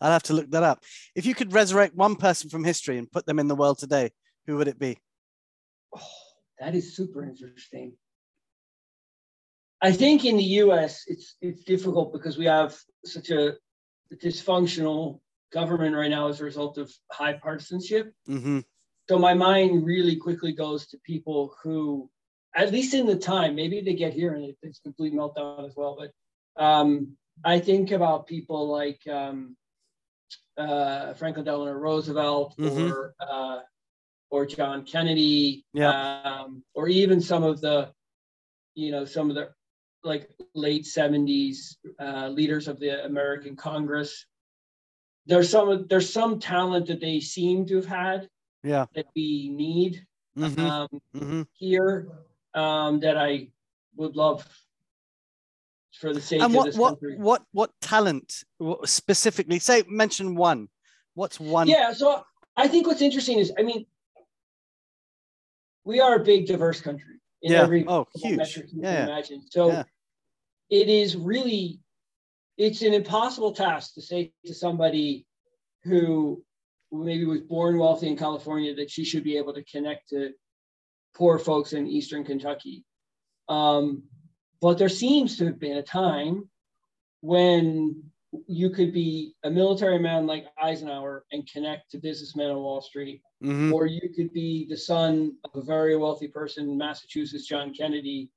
[0.00, 0.82] I'll have to look that up.
[1.14, 4.10] If you could resurrect one person from history and put them in the world today,
[4.46, 4.98] who would it be?
[5.94, 6.00] Oh,
[6.58, 7.92] that is super interesting.
[9.82, 12.74] I think in the US it's it's difficult because we have
[13.04, 13.56] such a
[14.14, 15.20] dysfunctional
[15.54, 18.12] government right now as a result of high partisanship.
[18.28, 18.60] Mm-hmm
[19.08, 22.08] so my mind really quickly goes to people who
[22.56, 25.96] at least in the time maybe they get here and it's complete meltdown as well
[25.98, 29.56] but um, i think about people like um,
[30.56, 32.90] uh, franklin delano roosevelt mm-hmm.
[32.90, 33.60] or uh,
[34.30, 36.20] or john kennedy yeah.
[36.24, 37.90] um, or even some of the
[38.74, 39.50] you know some of the
[40.02, 44.26] like late 70s uh, leaders of the american congress
[45.26, 48.28] there's some there's some talent that they seem to have had
[48.62, 50.06] yeah that we need
[50.36, 50.60] mm-hmm.
[50.60, 51.42] Um, mm-hmm.
[51.54, 52.08] here
[52.54, 53.48] um, that I
[53.96, 54.46] would love
[55.92, 57.16] for the sake and what, of this what, country.
[57.16, 58.44] What what talent
[58.84, 59.58] specifically?
[59.58, 60.68] Say mention one.
[61.14, 61.68] What's one?
[61.68, 62.24] Yeah, so
[62.56, 63.86] I think what's interesting is I mean
[65.84, 67.62] we are a big diverse country in yeah.
[67.62, 68.36] every oh, huge.
[68.36, 68.94] metric you yeah.
[68.96, 69.42] can imagine.
[69.50, 69.82] So yeah.
[70.70, 71.80] it is really
[72.56, 75.26] it's an impossible task to say to somebody
[75.82, 76.42] who
[76.92, 80.30] maybe was born wealthy in California that she should be able to connect to
[81.14, 82.84] poor folks in Eastern Kentucky.
[83.48, 84.04] Um,
[84.60, 86.48] but there seems to have been a time
[87.20, 88.02] when
[88.46, 93.20] you could be a military man like Eisenhower and connect to businessmen on Wall Street,
[93.42, 93.72] mm-hmm.
[93.72, 98.30] or you could be the son of a very wealthy person in Massachusetts, John Kennedy,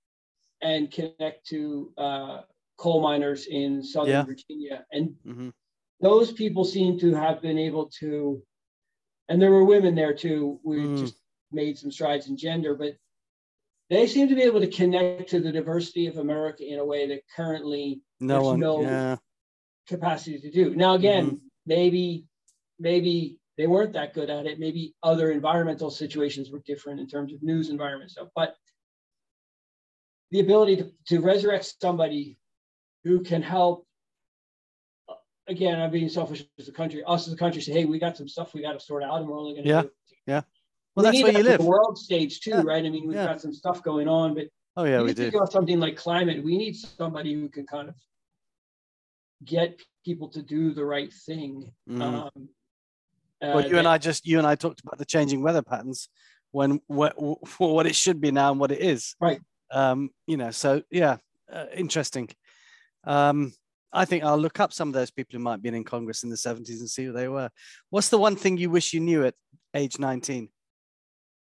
[0.61, 2.41] and connect to uh,
[2.77, 4.23] coal miners in Southern yeah.
[4.23, 4.85] Virginia.
[4.91, 5.49] And mm-hmm.
[6.01, 8.41] those people seem to have been able to
[9.29, 10.59] and there were women there too.
[10.63, 10.99] We mm.
[10.99, 11.15] just
[11.51, 12.95] made some strides in gender, but
[13.89, 17.07] they seem to be able to connect to the diversity of America in a way
[17.07, 19.15] that currently no there's one, no yeah.
[19.87, 20.75] capacity to do.
[20.75, 21.35] Now, again, mm-hmm.
[21.65, 22.25] maybe
[22.79, 24.59] maybe they weren't that good at it.
[24.59, 28.27] Maybe other environmental situations were different in terms of news environment stuff.
[28.35, 28.55] But
[30.31, 32.37] the ability to, to resurrect somebody
[33.07, 33.87] who can help
[35.47, 37.03] again, I'm being selfish as a country.
[37.05, 39.19] Us as a country say, hey, we got some stuff we got to sort out,
[39.19, 39.83] and we're only going to yeah,
[40.25, 40.41] yeah.
[40.95, 41.59] Well, we that's where you live.
[41.61, 42.63] The world stage too, yeah.
[42.63, 42.85] right?
[42.85, 43.25] I mean, we've yeah.
[43.25, 45.27] got some stuff going on, but oh yeah, we do.
[45.29, 47.95] About something like climate, we need somebody who can kind of
[49.45, 51.71] get people to do the right thing.
[51.89, 52.01] Mm.
[52.01, 52.49] Um,
[53.41, 56.09] well, uh, you and I just you and I talked about the changing weather patterns
[56.51, 57.15] when what
[57.59, 59.15] what it should be now and what it is.
[59.21, 59.39] Right.
[59.71, 61.17] Um, you know, so yeah,
[61.51, 62.29] uh, interesting.
[63.07, 63.53] Um,
[63.93, 66.23] I think I'll look up some of those people who might have been in Congress
[66.23, 67.49] in the 70s and see who they were.
[67.89, 69.33] What's the one thing you wish you knew at
[69.73, 70.49] age 19?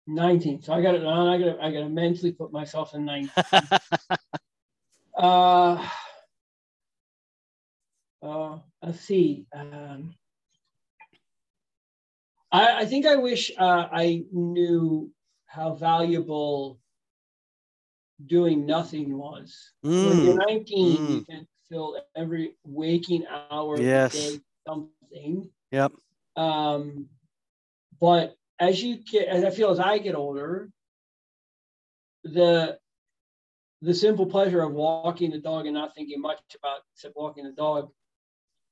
[0.05, 0.61] 19.
[0.61, 1.05] So I got it.
[1.05, 3.32] I got I got to mentally put myself in 19.
[5.18, 5.88] uh,
[8.22, 9.45] uh, let's see.
[9.55, 10.14] Um,
[12.51, 15.09] I, I think I wish uh, I knew
[15.45, 16.80] how valuable
[18.26, 19.72] doing nothing was.
[19.86, 20.09] Mm.
[20.09, 21.09] When you're 19, mm.
[21.09, 24.14] you can fill every waking hour yes.
[24.14, 25.50] day something.
[25.72, 25.92] Yep.
[26.36, 27.08] Um,
[28.00, 30.70] but as you get, as I feel as I get older,
[32.24, 32.78] the
[33.82, 37.52] the simple pleasure of walking the dog and not thinking much about except walking the
[37.52, 37.90] dog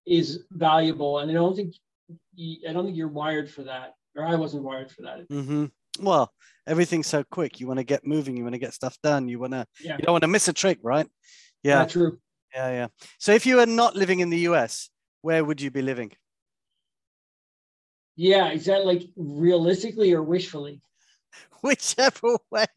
[0.06, 1.20] is valuable.
[1.20, 1.76] And I don't think
[2.36, 5.28] you, I don't think you're wired for that, or I wasn't wired for that.
[5.30, 5.66] Mm-hmm.
[6.00, 6.32] Well,
[6.68, 7.60] everything's so quick.
[7.60, 8.38] You want to get moving.
[8.38, 9.28] You want to get stuff done.
[9.28, 9.66] You want to.
[9.82, 9.98] Yeah.
[9.98, 11.08] You don't want to miss a trick, right?
[11.64, 11.80] Yeah.
[11.80, 12.18] Not true.
[12.54, 12.70] Yeah.
[12.72, 12.88] Yeah.
[13.20, 14.90] So if you were not living in the US,
[15.22, 16.12] where would you be living?
[18.16, 20.82] Yeah, is that like realistically or wishfully?
[21.62, 22.68] Whichever way.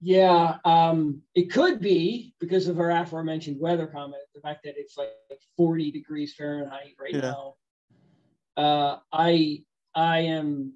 [0.00, 4.96] Yeah, um, it could be because of our aforementioned weather comment, the fact that it's
[4.98, 5.10] like
[5.56, 7.32] 40 degrees Fahrenheit right Yeah.
[7.32, 7.54] now.
[8.56, 9.62] Uh, I
[9.94, 10.74] I am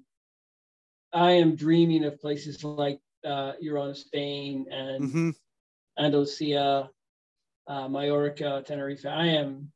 [1.13, 5.29] I am dreaming of places like uh, you're on Spain and hmm
[5.99, 6.89] Andalusia,
[7.71, 9.05] uh, Mallorca, Tenerife.
[9.05, 9.71] I am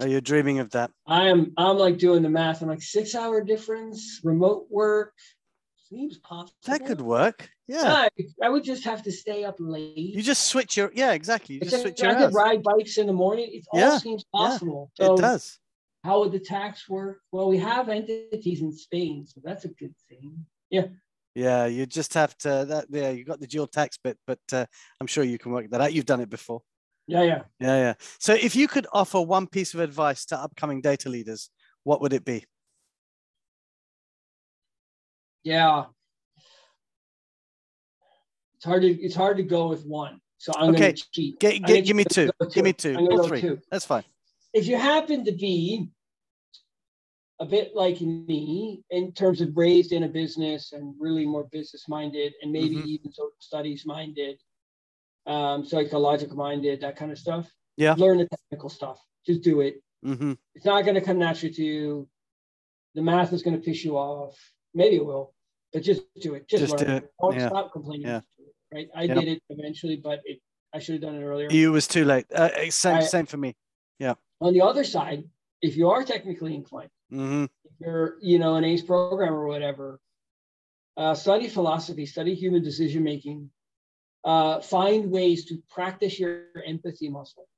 [0.00, 0.90] Are you're dreaming of that.
[1.06, 2.62] I am I'm like doing the math.
[2.62, 5.12] I'm like six hour difference, remote work
[5.88, 6.54] seems possible.
[6.66, 7.50] That could work.
[7.66, 8.06] Yeah.
[8.06, 8.08] I,
[8.44, 9.96] I would just have to stay up late.
[9.96, 10.92] You just switch your.
[10.94, 11.56] Yeah, exactly.
[11.56, 12.34] You just Except switch your I could hours.
[12.34, 13.48] ride bikes in the morning.
[13.52, 14.90] It all Yeah, seems yeah, possible.
[14.94, 15.58] So It does.
[16.04, 17.18] how would the tax work?
[17.32, 20.46] Well, we have entities in Spain, so that's a good thing.
[20.70, 20.86] Yeah.
[21.34, 22.64] Yeah, you just have to.
[22.68, 24.66] That yeah, you got the dual tax bit, but uh,
[25.00, 25.92] I'm sure you can work that out.
[25.92, 26.62] You've done it before.
[27.10, 27.42] Yeah, yeah.
[27.58, 27.94] Yeah, yeah.
[28.20, 31.50] So if you could offer one piece of advice to upcoming data leaders,
[31.82, 32.44] what would it be?
[35.42, 35.86] Yeah.
[38.54, 40.20] It's hard to it's hard to go with one.
[40.38, 41.40] So I'm Okay, gonna cheat.
[41.40, 42.30] Get, I'm get, give me two.
[42.40, 42.94] go Give me two.
[42.96, 43.40] two or three.
[43.40, 43.58] two.
[43.72, 44.04] That's fine.
[44.52, 45.88] If you happen to be
[47.40, 51.88] a bit like me in terms of raised in a business and really more business
[51.88, 52.86] minded and maybe Mhm.
[52.86, 54.38] even social studies minded,
[55.30, 57.46] um, psychological minded, that kind of stuff.
[57.76, 57.94] Yeah.
[57.96, 58.98] Learn the technical stuff.
[59.26, 59.74] Just do it.
[60.02, 62.08] hmm It's not going to come naturally to you.
[62.96, 64.34] The math is going to piss you off.
[64.74, 65.26] Maybe it will,
[65.72, 66.48] but just do it.
[66.48, 67.12] Just, Just learn do it.
[67.22, 67.48] Don't Yeah.
[67.48, 68.06] stop complaining.
[68.08, 68.20] Yeah.
[68.38, 68.88] It, right?
[68.94, 69.16] I Yep.
[69.18, 70.38] did it eventually, but it,
[70.74, 71.48] I should have done it earlier.
[71.50, 72.26] You was too late.
[72.34, 73.54] Uh, uh, same, I- same for me.
[73.98, 74.14] Yeah.
[74.40, 75.24] On the other side,
[75.62, 80.00] if you are technically inclined, hmm if you're, you know, an ACE program or whatever,
[80.96, 83.50] uh, study philosophy, study human decision making,
[84.24, 87.48] uh, find ways to practice your empathy muscle,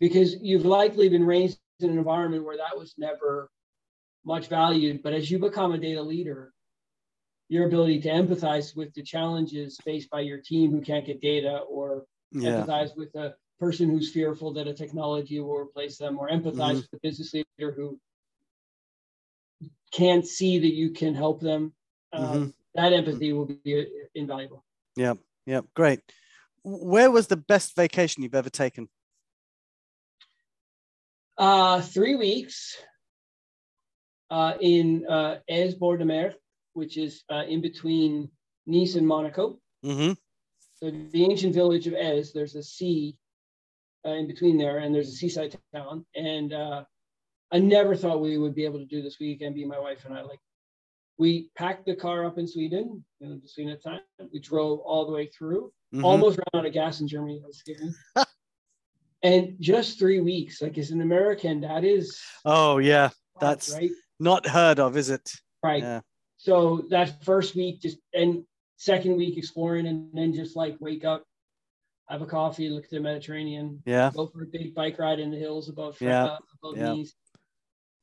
[0.00, 3.50] because you've likely been raised in an environment where that was never
[4.24, 5.02] much valued.
[5.02, 6.52] But as you become a data leader,
[7.48, 11.58] your ability to empathize with the challenges faced by your team who can't get data,
[11.68, 12.64] or Yeah.
[12.64, 16.82] empathize with a person who's fearful that a technology will replace them, or empathize Mhm.
[16.82, 18.00] with a business leader who
[19.92, 21.74] can't see that you can help them.
[22.12, 22.54] Um, Mhm.
[22.74, 23.84] That empathy will be uh,
[24.14, 24.64] invaluable.
[24.96, 25.14] Yeah.
[25.46, 26.00] Yeah, great.
[26.64, 28.88] Where was the best vacation you've ever taken?
[31.36, 32.76] Uh, three weeks
[34.30, 36.34] uh, in uh, Èze Bord Mer,
[36.74, 38.30] which is uh, in between
[38.66, 39.58] Nice and Monaco.
[39.84, 40.12] Mm-hmm.
[40.76, 43.16] So the ancient village of Èze, there's a sea
[44.06, 46.06] uh, in between there, and there's a seaside town.
[46.14, 46.84] And uh,
[47.52, 49.54] I never thought we would be able to do this weekend.
[49.54, 50.40] Be my wife and I like.
[51.18, 54.00] We packed the car up in Sweden, know, Sweden at the time.
[54.32, 55.72] We drove all the way through.
[55.94, 56.04] Mhm.
[56.04, 57.38] Almost ran out of gas in Germany.
[57.40, 57.90] That was scary.
[59.22, 63.10] and just three weeks, like as an American, that is Oh yeah,
[63.40, 63.90] That's- right.
[64.18, 65.32] not heard of, is it?
[65.62, 65.82] Right.
[65.82, 66.00] Yeah.
[66.38, 68.44] So that first week, just and
[68.78, 71.24] second week exploring, and then just like wake up,
[72.08, 74.10] have a coffee, look at the Mediterranean, Yeah.
[74.14, 76.94] go for a big bike ride in the hills above Yeah, above yeah.
[76.94, 77.14] Nice.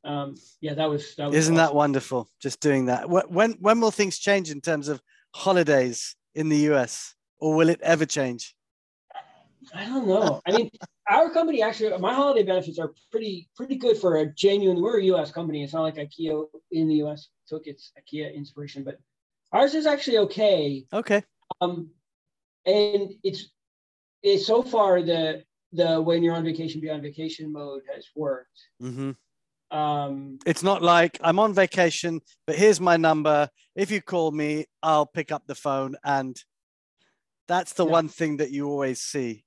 [0.03, 1.35] Um, yeah, that was that was.
[1.35, 2.29] Isn't that wonderful?
[2.41, 3.03] Just doing that.
[3.05, 5.01] Wh- When when will things change in terms of
[5.35, 8.55] holidays in the US, or will it ever change?
[9.73, 10.41] I don't know.
[10.47, 10.69] I mean,
[11.09, 14.81] our company actually, my holiday benefits are pretty pretty good for a genuine.
[14.81, 15.31] We're a U.S.
[15.31, 15.63] company.
[15.63, 17.27] It's not like IKEA in the U.S.
[17.47, 18.97] took its IKEA inspiration, but
[19.51, 20.85] ours is actually okay.
[20.93, 21.23] Okay.
[21.61, 21.89] Um,
[22.65, 23.49] and it's
[24.23, 25.43] it's so far the
[25.73, 28.59] the when you're on vacation, be on vacation mode has worked.
[28.79, 29.11] hmm
[29.71, 33.49] Um, It's not like I'm on vacation, but here's my number.
[33.75, 36.35] If you call me, I'll pick up the phone, and
[37.47, 37.91] that's the Yeah.
[37.91, 39.45] one thing that you always see.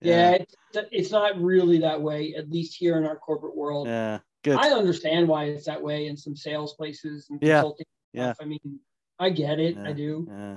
[0.00, 0.54] yeah, it's,
[0.92, 2.34] it's not really that way.
[2.34, 4.18] At least here in our corporate world, Yeah.
[4.42, 4.58] Good.
[4.58, 7.86] I understand why it's that way in some sales places and consulting.
[8.12, 8.34] yeah.
[8.34, 8.44] Stuff.
[8.44, 8.80] I mean,
[9.18, 9.78] I get it.
[9.78, 10.26] I do.
[10.28, 10.56] Yeah.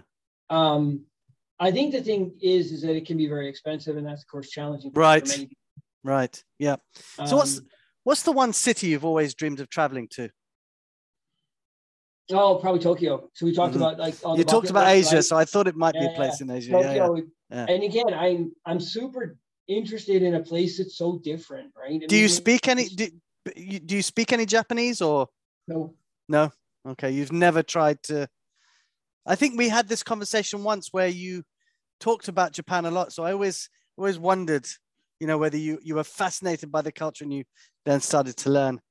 [0.50, 1.06] Um,
[1.60, 4.28] I think the thing is, is that it can be very expensive, and that's of
[4.28, 4.92] course challenging.
[4.94, 5.48] Right.
[6.04, 6.44] Right.
[6.60, 6.76] Yeah.
[7.16, 7.62] So Um, what's
[8.16, 10.30] the one city you've always dreamed of traveling to?
[12.32, 13.30] oh, probably Tokyo.
[13.34, 13.78] So we talked Mhm.
[13.78, 15.26] about like You talked about list, Asia, right?
[15.26, 16.72] so I thought it might be a place in Asia.
[16.72, 17.16] Tokyo.
[17.16, 17.22] Yeah, yeah.
[17.50, 17.66] Yeah.
[17.74, 19.38] And again, I'm I'm super
[19.68, 22.02] interested in a place that's so different, right?
[22.04, 22.90] I Do you speak any?
[22.90, 23.08] Do,
[23.56, 25.30] you- do you speak any Japanese or
[25.68, 25.96] No.
[26.28, 26.52] no?
[26.86, 28.28] Okay, you've never tried to.
[29.26, 31.44] I think we had this conversation once where you
[32.00, 33.14] talked about Japan a lot.
[33.14, 34.68] So I always always wondered,
[35.20, 37.46] you know, whether you you were fascinated by the culture and you
[37.88, 38.82] then started to learn.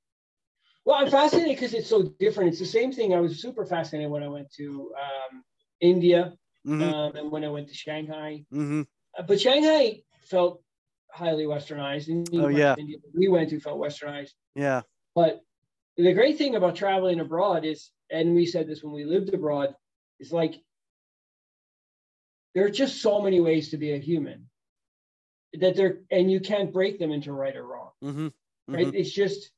[0.87, 2.49] Well, I'm fascinated because it's so different.
[2.51, 3.13] It's the same thing.
[3.13, 5.45] I was super fascinated when I went to um,
[5.81, 6.33] India
[6.67, 8.45] Mhm, um, and when I went to Shanghai.
[8.53, 8.87] mhm.
[9.19, 10.63] Uh, but Shanghai felt
[11.13, 12.09] highly westernized.
[12.09, 12.75] And Oh, yeah.
[12.79, 14.33] India we went to felt westernized.
[14.55, 14.83] Yeah.
[15.15, 15.43] But
[15.97, 19.75] the great thing about traveling abroad is, and we said this when we lived abroad,
[20.21, 20.55] is like
[22.55, 24.49] there are just so many ways to be a human
[25.55, 28.33] that there, and you can't break them into right or wrong, Mhm,
[28.69, 28.87] right?
[28.87, 28.95] mhm.
[28.95, 29.51] It's just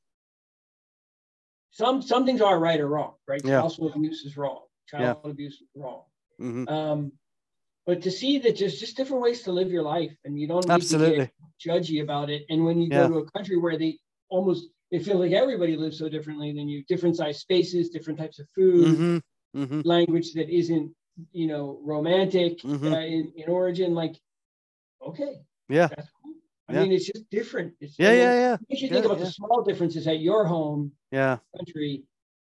[1.71, 3.41] some some things are right or wrong, right?
[3.45, 3.59] Yeah.
[3.61, 6.03] Spousal abuse is wrong, child abuse is wrong.
[6.39, 6.69] Mhm.
[6.69, 7.11] Um,
[7.85, 10.67] but to see that there's just different ways to live your life, and you don't
[10.67, 11.17] need to Absolutely.
[11.17, 11.33] get
[11.65, 12.45] judgy about it.
[12.49, 13.07] And when you Yeah.
[13.07, 13.99] go to a country where they
[14.29, 18.39] almost they feel like everybody lives so differently than you, different size spaces, different types
[18.39, 19.21] of food, Mhm,
[19.55, 19.85] mhm.
[19.85, 20.95] language that isn't
[21.31, 22.93] you know romantic Mhm.
[22.93, 24.19] uh, in, in origin, like
[25.01, 25.87] okay, Yeah.
[25.87, 26.09] that's.
[26.69, 26.81] I Yeah.
[26.83, 27.73] mean, it's just different.
[27.81, 29.25] It's, Yeah, and yeah, yeah, If you Yeah, think about yeah.
[29.25, 31.39] the small differences at your home yeah.
[31.57, 32.03] country,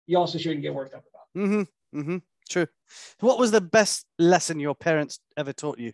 [0.08, 1.28] you also shouldn't get worked up about.
[1.36, 2.00] Mm-hmm.
[2.00, 2.18] Mm-hmm.
[2.50, 2.68] True.
[3.20, 5.92] What was the best lesson your parents ever taught you?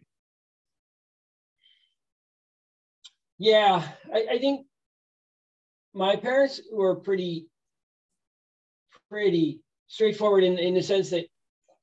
[3.39, 4.67] Yeah, I, I think
[5.93, 7.47] my parents were pretty,
[9.09, 11.25] pretty straightforward in, in the sense that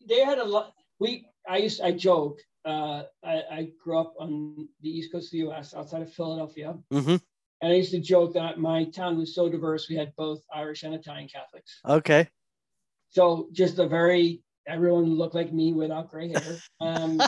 [0.07, 0.75] they had a lot.
[1.01, 2.39] We, I used, I joke.
[2.67, 5.73] Uh, I, I grew up on the east coast of the U.S.
[5.73, 7.17] outside of Philadelphia, Mm-hmm.
[7.63, 9.89] and I used to joke that my town was so diverse.
[9.89, 11.79] We had both Irish and Italian Catholics.
[11.89, 12.29] Okay.
[13.11, 16.57] So just a very everyone looked like me without gray hair.
[16.81, 17.23] Um,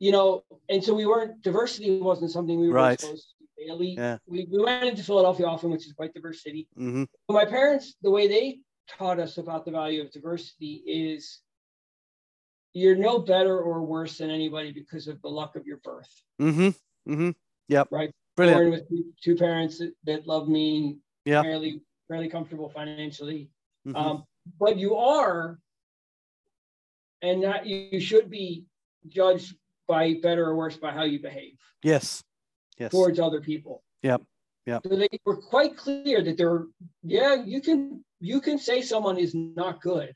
[0.00, 2.94] you know, and so we weren't diversity wasn't something we were Right.
[2.94, 3.94] exposed to daily.
[3.96, 4.18] Yeah.
[4.26, 6.68] We, we went into Philadelphia often, which is quite diverse city.
[6.76, 7.04] Mm-hmm.
[7.28, 8.58] But my parents, the way they
[8.88, 11.40] taught us about the value of diversity is
[12.76, 16.10] you're no better or worse than anybody because of the luck of your birth.
[16.38, 17.10] Mm-hmm.
[17.10, 17.30] Mm-hmm.
[17.68, 17.88] Yep.
[17.90, 18.10] Right.
[18.36, 18.60] Brilliant.
[18.60, 21.42] Born with two, parents that, love me, Yeah.
[21.42, 23.48] fairly fairly comfortable financially.
[23.88, 23.96] Mhm.
[23.96, 24.24] Um,
[24.60, 25.58] but you are,
[27.22, 28.66] and that you, you should be
[29.08, 29.56] judged
[29.88, 32.22] by better or worse by how you behave yes.
[32.78, 32.90] Yes.
[32.90, 33.82] towards other people.
[34.02, 34.22] Yep,
[34.66, 34.82] yep.
[34.86, 36.66] So they were quite clear that they're,
[37.02, 40.14] yeah, you can you can say someone is not good,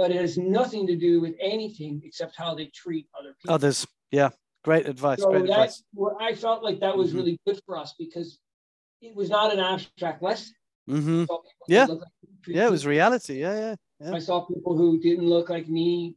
[0.00, 3.52] but it has nothing to do with anything except how they treat other people.
[3.54, 3.86] Others.
[4.10, 4.30] Yeah.
[4.64, 5.20] Great advice.
[5.20, 5.82] so Great that advice.
[6.18, 7.16] I felt like that was Mhm.
[7.16, 8.38] really good for us because
[9.02, 10.54] it was not an abstract lesson.
[10.88, 11.20] Mm-hmm.
[11.20, 11.84] I saw people who Yeah.
[11.84, 12.00] like
[12.46, 12.66] Yeah.
[12.66, 13.40] It was reality.
[13.40, 13.58] Yeah.
[13.58, 13.74] Yeah.
[14.00, 14.14] Yeah.
[14.14, 16.16] I saw people who didn't look like me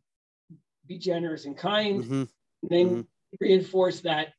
[0.88, 2.03] be generous and kind.
[2.05, 2.23] Mm-hmm.
[2.61, 3.07] And then Mhm.
[3.41, 4.34] reinforce that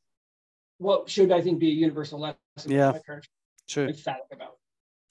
[0.78, 2.98] what should I think be a universal lesson Yeah.
[3.68, 3.92] True.
[4.32, 4.56] about.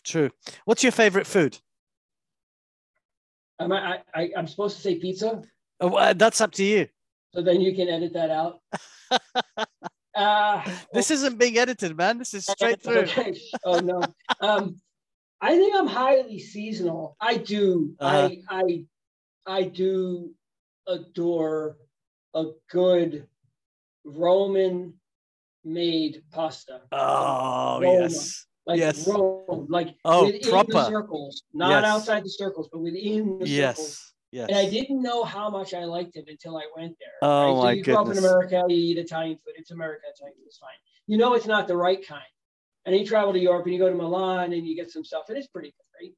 [0.04, 0.32] True.
[0.66, 1.60] What's your favorite food?
[3.64, 5.42] Am I, I, I'm supposed to say pizza,
[5.80, 6.88] Oh, well, that's up to you.
[7.34, 8.60] so then you can edit that out.
[10.16, 12.20] Uh, This isn't being edited, man.
[12.20, 13.00] This is straight through.
[13.00, 13.34] Okay.
[13.66, 14.04] Oh no.
[14.42, 14.80] Um,
[15.42, 17.18] I think I'm highly seasonal.
[17.20, 17.96] I do.
[18.00, 18.30] Uh-huh.
[18.30, 18.86] I I
[19.48, 20.30] I do
[20.88, 21.78] adore
[22.36, 23.26] a good
[24.06, 24.94] Roman
[25.66, 26.82] made pasta.
[26.92, 28.02] Oh Roma.
[28.04, 28.46] yes.
[28.66, 29.06] Like Yes.
[29.08, 30.72] Rome, like Oh, within proper.
[30.72, 31.86] the circles, not Yes.
[31.86, 33.50] outside the circles, but within the circles.
[33.50, 34.14] Yes.
[34.32, 34.50] Yes.
[34.50, 37.12] And I didn't know how much I liked it until I went there.
[37.22, 38.18] Oh, So my you grew up in.
[38.18, 39.54] America, you eat Italian food.
[39.58, 40.70] It's America, Italian food is fine.
[41.08, 42.24] You know it's not the right kind.
[42.86, 45.26] And you travel to Europe and you go to Milan and you get some stuff,
[45.30, 46.14] and it's pretty good, right?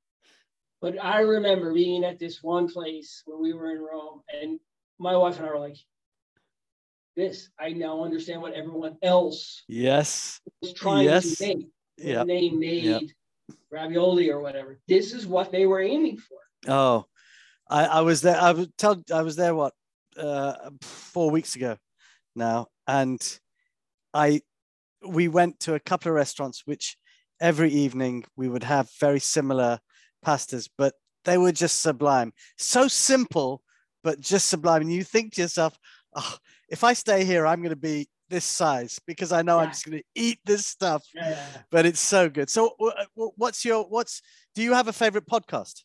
[0.81, 4.59] But I remember being at this one place when we were in Rome, and
[4.97, 5.77] my wife and I were like,
[7.15, 10.39] "This, I now understand what everyone else Yes.
[10.61, 11.37] was trying Yes.
[11.37, 11.67] to make
[11.97, 12.19] Yeah.
[12.19, 12.99] when they made Yeah.
[13.71, 14.79] ravioli or whatever.
[14.87, 16.37] This is what they were aiming for.
[16.67, 17.05] Oh,
[17.69, 18.39] I, I was there.
[18.39, 19.01] I was tell.
[19.13, 19.55] I was there.
[19.55, 19.73] What?
[20.17, 21.77] Uh, four weeks ago,
[22.35, 23.39] now, and
[24.13, 24.41] I,
[25.05, 26.95] we went to a couple of restaurants, which
[27.41, 29.79] every evening we would have very similar
[30.25, 30.93] pastas, but
[31.25, 32.31] they were just sublime.
[32.57, 33.61] So simple,
[34.05, 34.83] but just sublime.
[34.83, 35.77] And you think to yourself,
[36.15, 36.37] oh,
[36.69, 39.85] if I stay here, I'm going to be this size because I know I'm just
[39.85, 41.03] going to eat this stuff.
[41.13, 41.37] Yeah.
[41.71, 42.49] But it's so good.
[42.49, 44.21] So, wh- what's your what's?
[44.53, 45.83] Do you have a favorite podcast?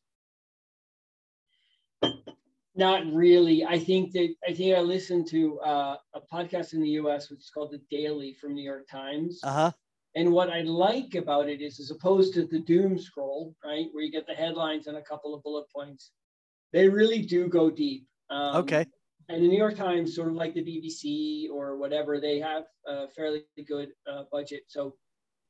[2.77, 3.65] Not really.
[3.65, 7.29] I think that I think I listened to uh, a podcast in the U.S.
[7.31, 9.41] which is called The Daily from New York Times.
[9.43, 9.71] Uh huh.
[10.17, 14.03] And what I like about it is, as opposed to the doom scroll, right, where
[14.03, 16.11] you get the headlines and a couple of bullet points,
[16.73, 18.07] they really do go deep.
[18.29, 18.87] Um, Okay.
[19.31, 23.09] And the New York Times, sort of like the BBC or whatever, they have a
[23.09, 24.97] fairly good uh, budget, so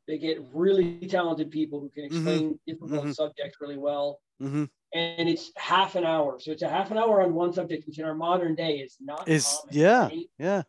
[0.06, 2.16] they get really talented people who can Mm-hmm.
[2.16, 3.14] explain difficult Mhm.
[3.14, 6.40] subjects really well hmm and it's half an hour.
[6.40, 8.96] So it's a half an hour on one subject, which in our modern day is
[9.00, 10.30] not Is common, yeah, right?
[10.38, 10.62] yeah.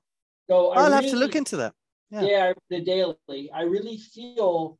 [0.47, 1.74] So I'll have to look into that.
[2.12, 2.22] yeah.
[2.22, 2.53] yeah.
[2.70, 3.49] the daily.
[3.51, 4.78] I really feel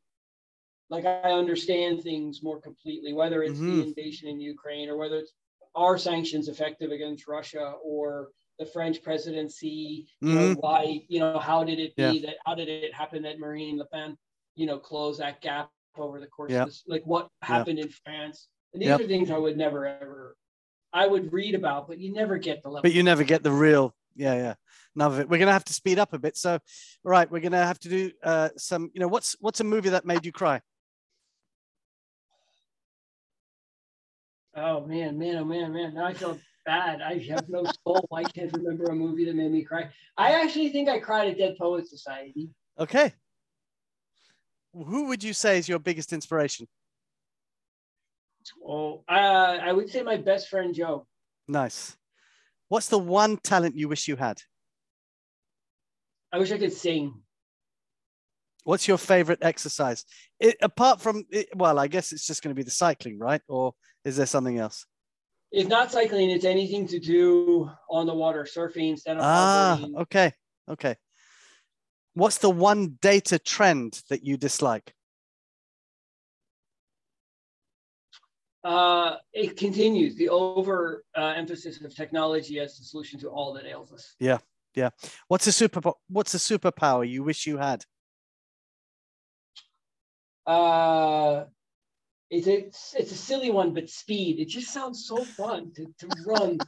[0.90, 3.66] like I understand things more completely, whether it's Mhm.
[3.80, 5.34] the invasion in Ukraine or whether it's
[5.74, 10.56] are sanctions effective against Russia or the French presidency, you know, Mhm.
[10.60, 12.26] why, you know, how did it be Yeah.
[12.26, 14.16] that how did it happen that Marine Le Pen,
[14.54, 16.62] you know, closed that gap over the course Yeah.
[16.62, 16.84] of this?
[16.86, 18.48] Like what happened in France?
[18.72, 20.36] And these are things I would never ever
[20.94, 22.82] I would read about, but you never get the level.
[22.82, 24.54] but you never get the real yeah yeah
[24.94, 26.58] none of it we're gonna have to speed up a bit so
[27.02, 30.04] right we're gonna have to do uh some you know what's what's a movie that
[30.04, 30.60] made you cry
[34.54, 35.94] Oh man, man, oh man, man.
[35.94, 37.00] Now I feel bad.
[37.00, 38.06] I have no soul.
[38.12, 39.90] I can't remember a movie that made me cry.
[40.16, 42.50] I actually think I cried at Dead Poets Society.
[42.78, 43.12] okay
[44.74, 46.66] who would you say is your biggest inspiration
[48.66, 51.06] Oh, uh, I would say my best friend Joe.
[51.46, 51.96] nice
[52.68, 54.40] what's the one talent you wish you had
[56.32, 57.21] I wish I could sing.
[58.64, 60.04] What's your favorite exercise
[60.40, 63.42] it, apart from it, well i guess it's just going to be the cycling right
[63.48, 63.72] or
[64.04, 64.86] is there something else
[65.52, 66.30] It's not cycling.
[66.30, 70.32] It's anything to do on the water, surfing, stand up ah okay
[70.68, 70.96] okay
[72.14, 74.94] what's the one data trend that you dislike
[78.64, 83.66] Uh, it continues the over uh, emphasis of technology as the solution to all that
[83.66, 84.14] ails us.
[84.20, 84.38] Yeah,
[84.74, 84.90] yeah.
[85.28, 87.84] What's a super what's a superpower you wish you had
[90.46, 91.44] Uh,
[92.30, 92.66] it's a
[92.98, 94.40] it's a silly one, but speed.
[94.40, 96.66] It just sounds so fun to, to run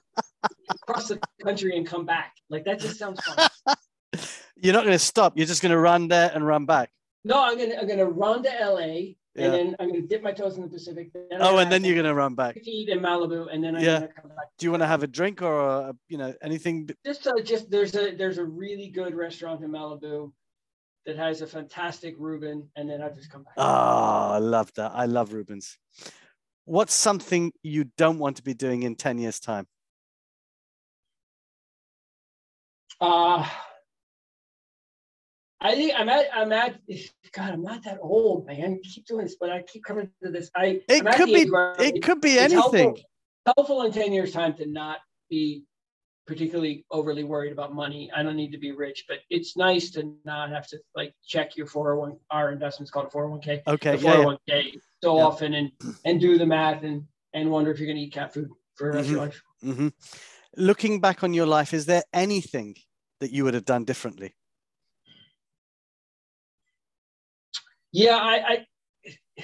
[0.70, 2.35] across the country and come back.
[2.51, 3.49] Like that just sounds fun.
[4.57, 6.89] you're not going to stop you're just going to run there and run back
[7.25, 9.14] No, I'm gonna I'm gonna run to LA Yeah.
[9.39, 11.11] and then I'm gonna dip my toes in the Pacific.
[11.41, 13.83] Oh and then you're going to run back to eat in Malibu, and then I'm
[13.83, 13.95] Yeah.
[14.01, 14.47] gonna come back.
[14.59, 17.70] do you want to have a drink or a, you know anything Just uh, just
[17.70, 20.31] there's a there's a really good restaurant in Malibu
[21.07, 23.55] that has a fantastic Reuben, and then I just come back.
[23.57, 25.78] oh i love that i love Reubens
[26.64, 29.66] what's something you don't want to be doing in 10 years time
[33.00, 33.46] Uh,
[35.61, 36.78] I think I'm at I'm at
[37.32, 38.78] God, I'm not that old, man.
[38.84, 40.50] I keep doing this, but I keep coming to this.
[40.55, 41.48] I it I'm could be
[41.78, 43.00] it could be it's anything Helpful,
[43.57, 44.98] helpful in 10 years' time to not
[45.30, 45.64] be
[46.27, 48.11] particularly overly worried about money.
[48.14, 51.57] I don't need to be rich, but it's nice to not have to like check
[51.57, 53.62] your 401 our investment's called a 401k.
[53.66, 54.25] okay The yeah, yeah.
[54.25, 55.25] 401k so Yeah.
[55.25, 55.70] often and
[56.05, 57.05] and do the math and
[57.35, 59.43] and wonder if you're gonna eat cat food for the rest of your life.
[59.62, 59.89] hmm
[60.57, 62.75] looking back on your life is there anything
[63.20, 64.35] that you would have done differently
[67.93, 68.66] Yeah, I, I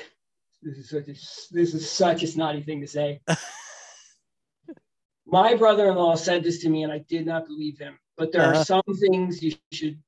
[0.63, 1.13] this is such a,
[1.55, 3.21] this is such a snotty thing to say.
[5.31, 7.99] My brother-in-law said this to me, and I did not believe him.
[8.17, 8.61] But there Uh-huh.
[8.61, 10.03] are some things you should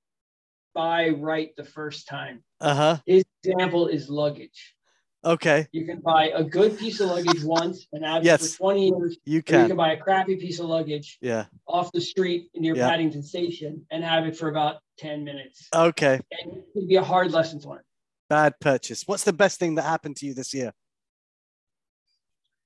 [0.74, 2.42] buy right the first time.
[2.60, 4.76] uh-huh His example is luggage.
[5.24, 8.42] okay You can buy a good piece of luggage once and have Yes.
[8.42, 9.16] it for 20 years.
[9.24, 12.50] you Or you can can buy a crappy piece of luggage yeah off the street
[12.54, 12.88] near Yeah.
[12.88, 15.68] Paddington Station and have it for about 10 minutes.
[15.74, 17.82] okay And it would be a hard lesson to learn.
[18.28, 20.72] bad purchase what's the best thing that happened to you this year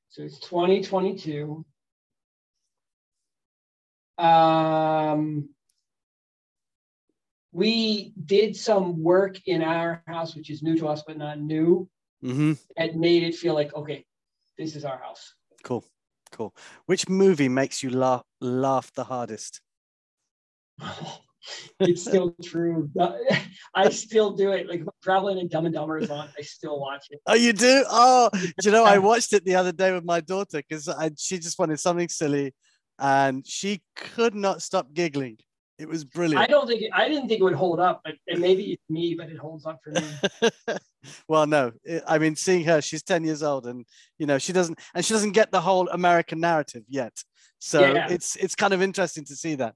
[0.08, 1.64] So it's 2022.
[4.18, 5.50] Um,
[7.52, 11.88] we did some work in our house, which is new to us, but not new.
[12.22, 14.04] mm-hmm It made it feel like, okay,
[14.58, 15.34] this is our house.
[15.62, 15.84] cool
[16.32, 16.54] cool
[16.86, 19.60] which movie makes you laugh laugh the hardest
[21.80, 22.90] it's still true.
[23.74, 24.68] I still do it.
[24.68, 27.20] Like traveling and Dumb and Dumber is on, I still watch it.
[27.26, 27.84] Oh, you do?
[27.88, 30.88] Oh, do you know, I watched it the other day with my daughter because
[31.18, 32.54] she just wanted something silly
[32.98, 35.38] and she could not stop giggling.
[35.78, 36.42] It was brilliant.
[36.42, 38.82] I don't think it, I didn't think it would hold up, but and maybe it's
[38.88, 40.18] me, but it holds up for me.
[41.28, 43.84] well, no, it- I mean, seeing her, she's 10 years old and,
[44.18, 47.12] you know, she doesn't, and she doesn't get the whole American narrative yet.
[47.58, 48.08] So Yeah.
[48.08, 49.74] it's, it's kind of interesting to see that.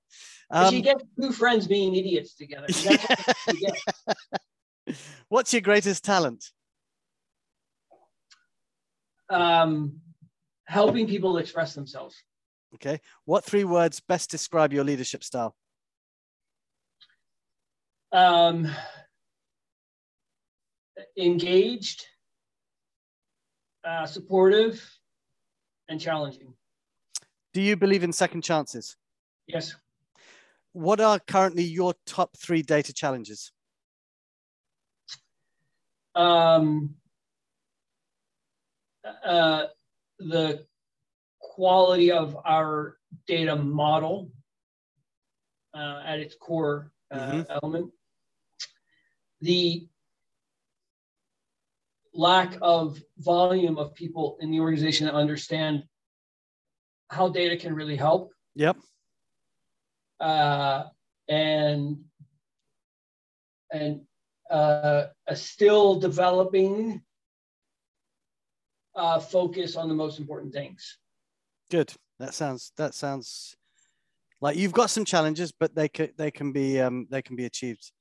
[0.49, 2.67] But she Um, gets two friends being idiots together.
[2.83, 3.05] That's
[3.61, 4.97] what
[5.29, 6.51] what's your greatest talent?
[9.29, 10.01] um,
[10.65, 12.17] helping people express themselves.
[12.75, 13.01] Okay.
[13.25, 15.57] What three words best describe your leadership style?
[18.13, 18.69] Um,
[21.17, 22.07] engaged,
[23.85, 24.83] uh, supportive,
[25.89, 26.55] and challenging.
[27.53, 28.97] Do you believe in second chances?
[29.47, 29.75] Yes.
[30.73, 33.51] What are currently your top three data challenges?
[36.15, 36.95] Um,
[39.25, 39.67] uh,
[40.19, 40.67] the
[41.61, 42.97] quality of our
[43.27, 44.31] data model
[45.75, 47.47] uh, at its core uh, Mhm.
[47.63, 47.93] element.
[49.43, 49.87] The
[52.15, 55.87] lack of volume of people in the organization that understand
[57.09, 58.33] how data can really help.
[58.55, 58.79] Yep.
[60.19, 60.85] Uh,
[61.29, 62.05] and
[63.71, 64.07] and
[64.51, 67.03] uh, a still developing
[68.95, 70.97] uh, focus on the most important things.
[71.71, 71.93] Good.
[72.19, 73.57] That sounds that sounds
[74.41, 77.45] like you've got some challenges, but they can they can be um, they can be
[77.45, 77.93] achieved.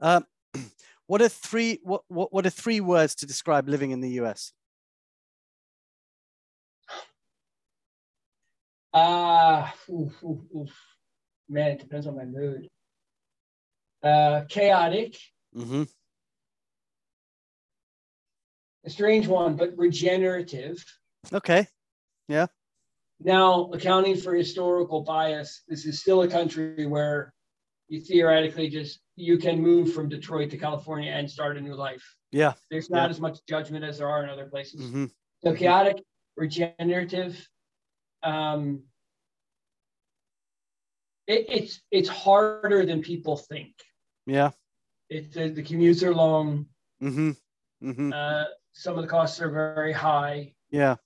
[0.00, 0.24] Um,
[1.06, 4.52] what are three what, what what are three words to describe living in the US?
[8.94, 10.64] Ah, uh,
[11.48, 12.68] man, it depends on my mood.
[14.02, 15.18] Uh, chaotic.
[15.54, 15.82] Mm-hmm.
[18.84, 20.82] A strange one, but regenerative.
[21.32, 21.66] Okay.
[22.28, 22.46] Yeah.
[23.20, 27.32] Now, accounting for historical bias, this is still a country where
[27.88, 32.04] you theoretically just you can move from Detroit to California and start a new life.
[32.30, 32.52] Yeah.
[32.70, 33.10] There's not yeah.
[33.10, 34.82] as much judgment as there are in other places.
[34.82, 35.06] Mm-hmm.
[35.42, 36.02] So chaotic,
[36.36, 37.48] regenerative.
[38.22, 38.82] Um,
[41.26, 43.74] it, it's it's harder than people think.
[44.26, 44.50] Yeah.
[45.08, 46.66] It's the, the commutes are long.
[47.02, 47.30] Mm-hmm.
[47.82, 48.12] Mm-hmm.
[48.12, 50.52] Uh, some of the costs are very high.
[50.70, 50.96] Yeah.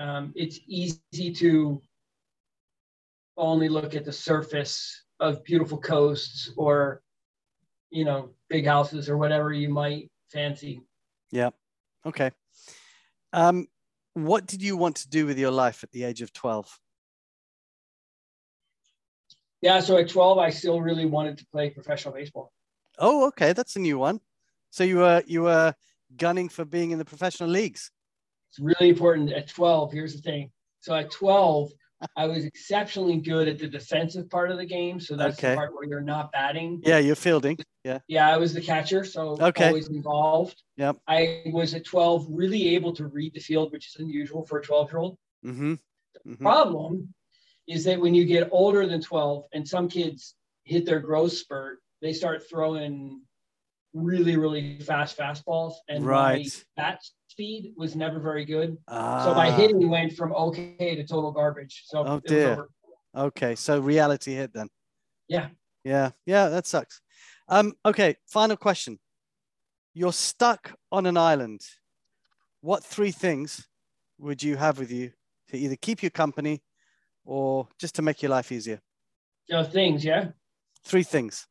[0.00, 1.82] Um, it's easy to
[3.36, 7.02] only look at the surface of beautiful coasts or,
[7.90, 10.80] you know, big houses or whatever you might fancy.
[11.30, 11.50] Yeah.
[12.06, 12.30] Okay.
[13.34, 13.66] Um,
[14.14, 16.80] what did you want to do with your life at the age of 12?
[19.60, 22.52] Yeah, so at 12, I still really wanted to play professional baseball.
[22.98, 24.20] Oh, okay, that's a new one.
[24.70, 25.74] So you were you were
[26.16, 27.90] gunning for being in the professional leagues.
[28.50, 29.92] It's really important at 12.
[29.92, 30.50] Here's the thing.
[30.80, 31.70] So at 12,
[32.16, 34.98] I was exceptionally good at the defensive part of the game.
[34.98, 35.50] So that's Okay.
[35.50, 36.80] the part where you're not batting.
[36.84, 37.58] Yeah, you're fielding.
[37.84, 37.98] Yeah.
[38.08, 39.68] Yeah, I was the catcher, so Okay.
[39.68, 40.62] always involved.
[40.78, 40.96] Yep.
[41.06, 44.62] I was at 12 really able to read the field, which is unusual for a
[44.62, 45.18] 12 year old.
[45.44, 45.74] Mm-hmm.
[46.26, 46.38] Mhm.
[46.40, 47.14] Problem
[47.68, 50.34] is that when you get older than 12 and some kids
[50.64, 53.22] hit their growth spurt, they start throwing
[53.92, 55.74] really, really fast fastballs.
[55.88, 56.46] And Right.
[56.76, 57.00] my bat
[57.40, 58.76] speed was never very good.
[58.86, 61.84] Ah, So my hitting went from okay to total garbage.
[61.86, 62.52] So Oh, it was dear.
[62.52, 62.68] over.
[63.16, 64.68] Okay, so reality hit then.
[65.26, 65.48] Yeah.
[65.82, 67.00] Yeah, yeah, that sucks.
[67.48, 68.98] Um, okay, final question.
[69.94, 71.62] You're stuck on an island.
[72.60, 73.66] What three things
[74.18, 75.12] would you have with you
[75.48, 76.62] to either keep you company
[77.24, 78.80] or just to make your life easier?
[79.48, 80.32] So things, yeah.
[80.84, 81.46] Three things.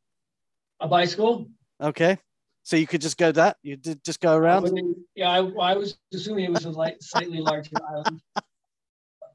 [0.80, 1.48] A bicycle.
[1.82, 2.20] Okay.
[2.64, 3.58] So you could just go that.
[3.64, 4.64] You did just go around.
[4.64, 8.22] wouldn't- yeah, I, I was assuming it was a light, slightly larger island.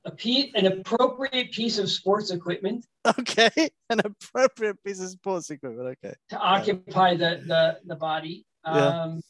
[0.06, 2.86] A pe- an appropriate piece of sports equipment
[3.18, 3.50] Okay.
[3.90, 5.96] An appropriate piece of sports equipment.
[6.04, 6.14] Okay.
[6.28, 8.46] to occupy the the, the body.
[8.66, 9.02] Yeah.
[9.02, 9.20] Um,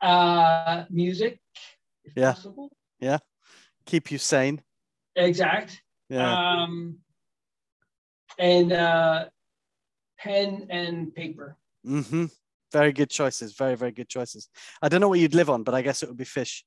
[0.00, 1.40] uh, music,
[2.04, 2.32] if Yeah.
[2.32, 2.70] possible.
[3.00, 3.18] Yeah.
[3.86, 4.62] Keep you sane.
[5.16, 5.80] Exact.
[6.08, 6.62] Yeah.
[6.62, 6.98] Um,
[8.38, 9.26] and uh,
[10.18, 11.56] pen and paper.
[11.86, 12.26] mm-hmm.
[12.72, 13.54] Very good choices.
[13.54, 14.48] Very, very good choices.
[14.82, 16.64] I don't know what you'd live on, but I guess it would be fish.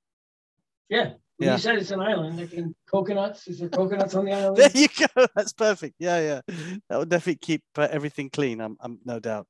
[0.89, 1.11] Yeah.
[1.37, 1.53] When Yeah.
[1.53, 2.39] You said it's an island.
[2.39, 3.47] There can coconuts.
[3.47, 4.57] Is there coconuts on the island?
[4.57, 5.27] There you go.
[5.35, 5.95] That's perfect.
[5.99, 6.55] Yeah, yeah.
[6.89, 8.59] That would definitely keep uh, everything clean.
[8.61, 9.47] I'm, I'm no doubt.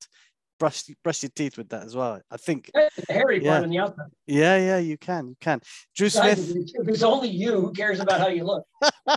[0.59, 2.21] Brush, brush your teeth with that as well.
[2.29, 2.69] I think.
[2.73, 3.51] The hairy Yeah.
[3.51, 4.09] part on the outside.
[4.27, 4.77] Yeah, yeah.
[4.77, 5.61] You can, you can.
[5.95, 6.37] Drew Smith.
[6.37, 8.65] if it's- if it's only you, who cares about how you look?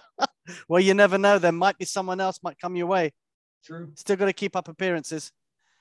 [0.69, 1.39] Well, you never know.
[1.39, 3.13] There might be someone else might come your way.
[3.65, 3.91] True.
[3.97, 5.33] Still got to keep up appearances.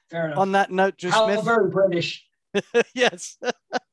[0.09, 0.37] Fair enough.
[0.39, 1.43] On that note, Drew how Smith.
[1.45, 2.25] very British.
[2.93, 3.37] yes.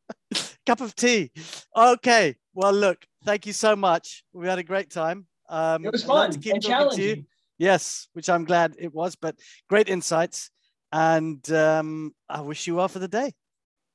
[0.67, 1.31] Cup of tea.
[1.77, 2.37] Okay.
[2.55, 3.05] Well, look.
[3.25, 4.25] Thank you so much.
[4.33, 5.27] We had a great time.
[5.49, 7.07] Um, It was fun to keep and talking to you.
[7.09, 7.27] challenging.
[7.59, 9.37] Yes, which I'm glad it was, but
[9.69, 10.51] great insights.
[10.93, 13.19] And um, I wish you well for the day.
[13.27, 13.31] I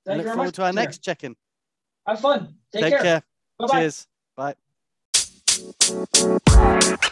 [0.06, 0.56] Thank look you very forward much.
[0.56, 0.76] to our sir.
[0.76, 1.36] next check in.
[2.08, 2.56] Have fun.
[2.72, 3.02] Take, Take care.
[3.02, 3.24] care.
[3.58, 3.80] Bye-bye.
[3.80, 4.08] Cheers.
[7.02, 7.12] Bye.